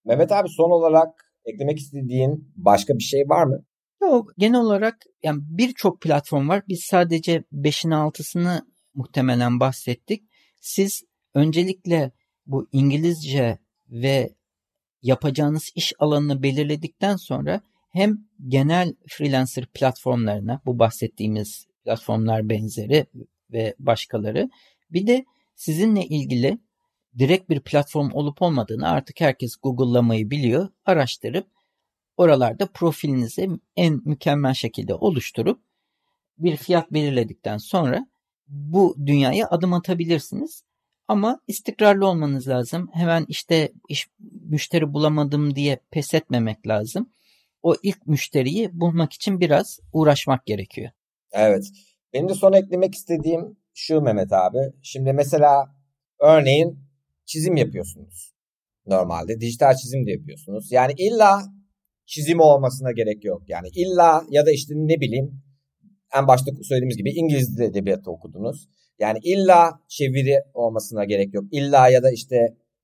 Mehmet 0.05 0.33
abi 0.33 0.49
son 0.49 0.71
olarak 0.71 1.35
eklemek 1.45 1.79
istediğin 1.79 2.53
başka 2.57 2.95
bir 2.95 3.03
şey 3.03 3.21
var 3.29 3.45
mı? 3.45 3.65
Yok 4.03 4.33
genel 4.39 4.61
olarak 4.61 4.97
yani 5.23 5.41
birçok 5.43 6.01
platform 6.01 6.49
var. 6.49 6.63
Biz 6.69 6.81
sadece 6.85 7.45
5'ini 7.53 7.95
6'sını 7.95 8.63
muhtemelen 8.95 9.61
bahsettik. 9.61 10.23
Siz 10.61 11.03
öncelikle 11.35 12.13
bu 12.47 12.69
İngilizce 12.73 13.59
ve 13.89 14.35
yapacağınız 15.03 15.73
iş 15.75 15.93
alanını 15.99 16.43
belirledikten 16.43 17.17
sonra 17.17 17.61
hem 17.91 18.19
genel 18.49 18.95
freelancer 19.09 19.67
platformlarına 19.67 20.61
bu 20.67 20.79
bahsettiğimiz 20.79 21.67
platformlar 21.85 22.49
benzeri 22.49 23.07
ve 23.53 23.75
başkaları 23.79 24.51
bir 24.91 25.07
de 25.07 25.25
sizinle 25.55 26.05
ilgili 26.05 26.59
direkt 27.19 27.51
bir 27.51 27.61
platform 27.61 28.11
olup 28.13 28.43
olmadığını 28.43 28.89
artık 28.89 29.21
herkes 29.21 29.57
Google'lamayı 29.63 30.31
biliyor. 30.31 30.69
Araştırıp 30.85 31.47
oralarda 32.17 32.67
profilinizi 32.67 33.49
en 33.77 34.01
mükemmel 34.05 34.55
şekilde 34.55 34.95
oluşturup 34.95 35.61
bir 36.39 36.57
fiyat 36.57 36.93
belirledikten 36.93 37.57
sonra 37.57 38.07
bu 38.49 38.97
dünyaya 39.07 39.49
adım 39.49 39.73
atabilirsiniz. 39.73 40.65
Ama 41.09 41.41
istikrarlı 41.47 42.07
olmanız 42.07 42.49
lazım. 42.49 42.91
Hemen 42.93 43.25
işte 43.29 43.73
iş, 43.89 44.09
müşteri 44.49 44.93
bulamadım 44.93 45.55
diye 45.55 45.81
pes 45.91 46.15
etmemek 46.15 46.67
lazım. 46.67 47.13
O 47.63 47.75
ilk 47.83 48.07
müşteriyi 48.07 48.71
bulmak 48.73 49.13
için 49.13 49.41
biraz 49.41 49.81
uğraşmak 49.93 50.47
gerekiyor. 50.47 50.91
Evet. 51.33 51.65
Benim 52.13 52.29
de 52.29 52.35
son 52.35 52.53
eklemek 52.53 52.95
istediğim 52.95 53.57
şu 53.75 54.01
Mehmet 54.01 54.33
abi. 54.33 54.59
Şimdi 54.83 55.13
mesela 55.13 55.75
örneğin 56.21 56.79
çizim 57.27 57.57
yapıyorsunuz. 57.57 58.35
Normalde 58.87 59.41
dijital 59.41 59.75
çizim 59.75 60.07
de 60.07 60.11
yapıyorsunuz. 60.11 60.73
Yani 60.73 60.93
illa 60.99 61.43
çizim 62.07 62.41
olmasına 62.41 62.93
gerek 62.93 63.25
yok. 63.25 63.43
Yani 63.49 63.69
illa 63.75 64.25
ya 64.31 64.47
da 64.47 64.53
işte 64.53 64.75
ne 64.77 65.01
bileyim 65.01 65.43
en 66.17 66.29
başta 66.29 66.51
söylediğimiz 66.63 66.97
gibi 66.97 67.11
İngiliz 67.11 67.57
dili 67.57 67.65
edebiyatı 67.65 68.11
okudunuz. 68.11 68.69
Yani 68.99 69.19
illa 69.23 69.81
çeviri 69.89 70.37
olmasına 70.55 71.05
gerek 71.05 71.35
yok. 71.35 71.45
İlla 71.51 71.89
ya 71.89 72.03
da 72.03 72.11
işte 72.11 72.37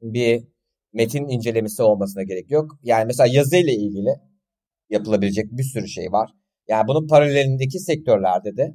bir 0.03 0.45
metin 0.93 1.29
incelemesi 1.29 1.83
olmasına 1.83 2.23
gerek 2.23 2.51
yok. 2.51 2.79
Yani 2.83 3.07
mesela 3.07 3.27
yazıyla 3.33 3.73
ilgili 3.73 4.11
yapılabilecek 4.91 5.45
bir 5.51 5.63
sürü 5.63 5.89
şey 5.89 6.13
var. 6.13 6.31
Yani 6.69 6.89
bunun 6.89 7.07
paralelindeki 7.07 7.79
sektörlerde 7.79 8.57
de 8.57 8.75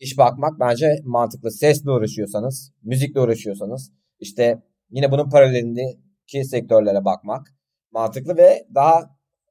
iş 0.00 0.18
bakmak 0.18 0.60
bence 0.60 0.86
mantıklı. 1.04 1.50
Sesle 1.50 1.90
uğraşıyorsanız, 1.90 2.72
müzikle 2.82 3.20
uğraşıyorsanız 3.20 3.92
işte 4.18 4.62
yine 4.90 5.10
bunun 5.10 5.30
paralelindeki 5.30 6.44
sektörlere 6.44 7.04
bakmak 7.04 7.46
mantıklı 7.92 8.36
ve 8.36 8.66
daha 8.74 9.00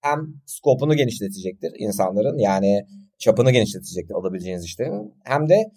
hem 0.02 0.20
skopunu 0.46 0.96
genişletecektir 0.96 1.72
insanların 1.78 2.38
yani 2.38 2.86
çapını 3.20 3.52
genişletecektir 3.52 4.16
alabileceğiniz 4.16 4.66
işlerin 4.66 5.14
hem 5.24 5.50
de 5.50 5.72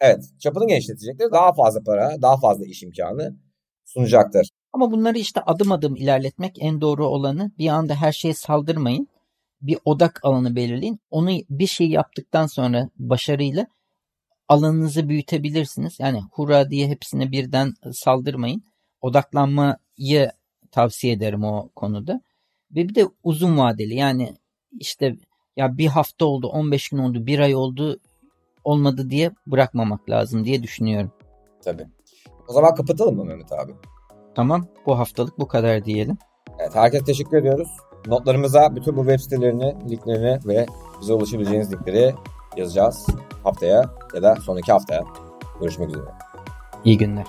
evet 0.00 0.24
çapını 0.38 0.68
genişletecektir 0.68 1.32
daha 1.32 1.52
fazla 1.52 1.82
para 1.82 2.22
daha 2.22 2.36
fazla 2.36 2.66
iş 2.66 2.82
imkanı 2.82 3.36
sunacaktır. 3.84 4.48
Ama 4.72 4.90
bunları 4.90 5.18
işte 5.18 5.40
adım 5.40 5.72
adım 5.72 5.96
ilerletmek 5.96 6.56
en 6.60 6.80
doğru 6.80 7.06
olanı 7.06 7.52
bir 7.58 7.68
anda 7.68 7.94
her 7.94 8.12
şeye 8.12 8.34
saldırmayın 8.34 9.08
bir 9.62 9.78
odak 9.84 10.20
alanı 10.22 10.56
belirleyin 10.56 11.00
onu 11.10 11.30
bir 11.50 11.66
şey 11.66 11.88
yaptıktan 11.88 12.46
sonra 12.46 12.88
başarıyla 12.98 13.66
alanınızı 14.48 15.08
büyütebilirsiniz. 15.08 16.00
Yani 16.00 16.22
hurra 16.32 16.70
diye 16.70 16.88
hepsine 16.88 17.32
birden 17.32 17.74
saldırmayın. 17.92 18.62
Odaklanmayı 19.00 20.30
tavsiye 20.70 21.12
ederim 21.12 21.44
o 21.44 21.68
konuda. 21.68 22.20
Ve 22.70 22.88
bir 22.88 22.94
de 22.94 23.04
uzun 23.22 23.58
vadeli 23.58 23.94
yani 23.94 24.36
işte 24.72 25.16
ya 25.58 25.78
bir 25.78 25.86
hafta 25.86 26.24
oldu, 26.24 26.48
15 26.48 26.88
gün 26.88 26.98
oldu, 26.98 27.26
bir 27.26 27.38
ay 27.38 27.54
oldu 27.54 28.00
olmadı 28.64 29.10
diye 29.10 29.30
bırakmamak 29.46 30.10
lazım 30.10 30.44
diye 30.44 30.62
düşünüyorum. 30.62 31.12
Tabii. 31.64 31.86
O 32.48 32.52
zaman 32.52 32.74
kapatalım 32.74 33.16
mı 33.16 33.24
Mehmet 33.24 33.52
abi? 33.52 33.72
Tamam 34.34 34.66
bu 34.86 34.98
haftalık 34.98 35.38
bu 35.38 35.48
kadar 35.48 35.84
diyelim. 35.84 36.18
Evet 36.58 36.74
herkese 36.74 37.04
teşekkür 37.04 37.36
ediyoruz. 37.36 37.68
Notlarımıza 38.06 38.76
bütün 38.76 38.96
bu 38.96 39.00
web 39.00 39.20
sitelerini, 39.20 39.74
linklerini 39.90 40.38
ve 40.46 40.66
bize 41.00 41.12
ulaşabileceğiniz 41.12 41.72
linkleri 41.72 42.14
yazacağız 42.56 43.06
haftaya 43.44 43.84
ya 44.14 44.22
da 44.22 44.36
sonraki 44.36 44.72
haftaya. 44.72 45.04
Görüşmek 45.60 45.88
üzere. 45.88 46.10
İyi 46.84 46.98
günler. 46.98 47.26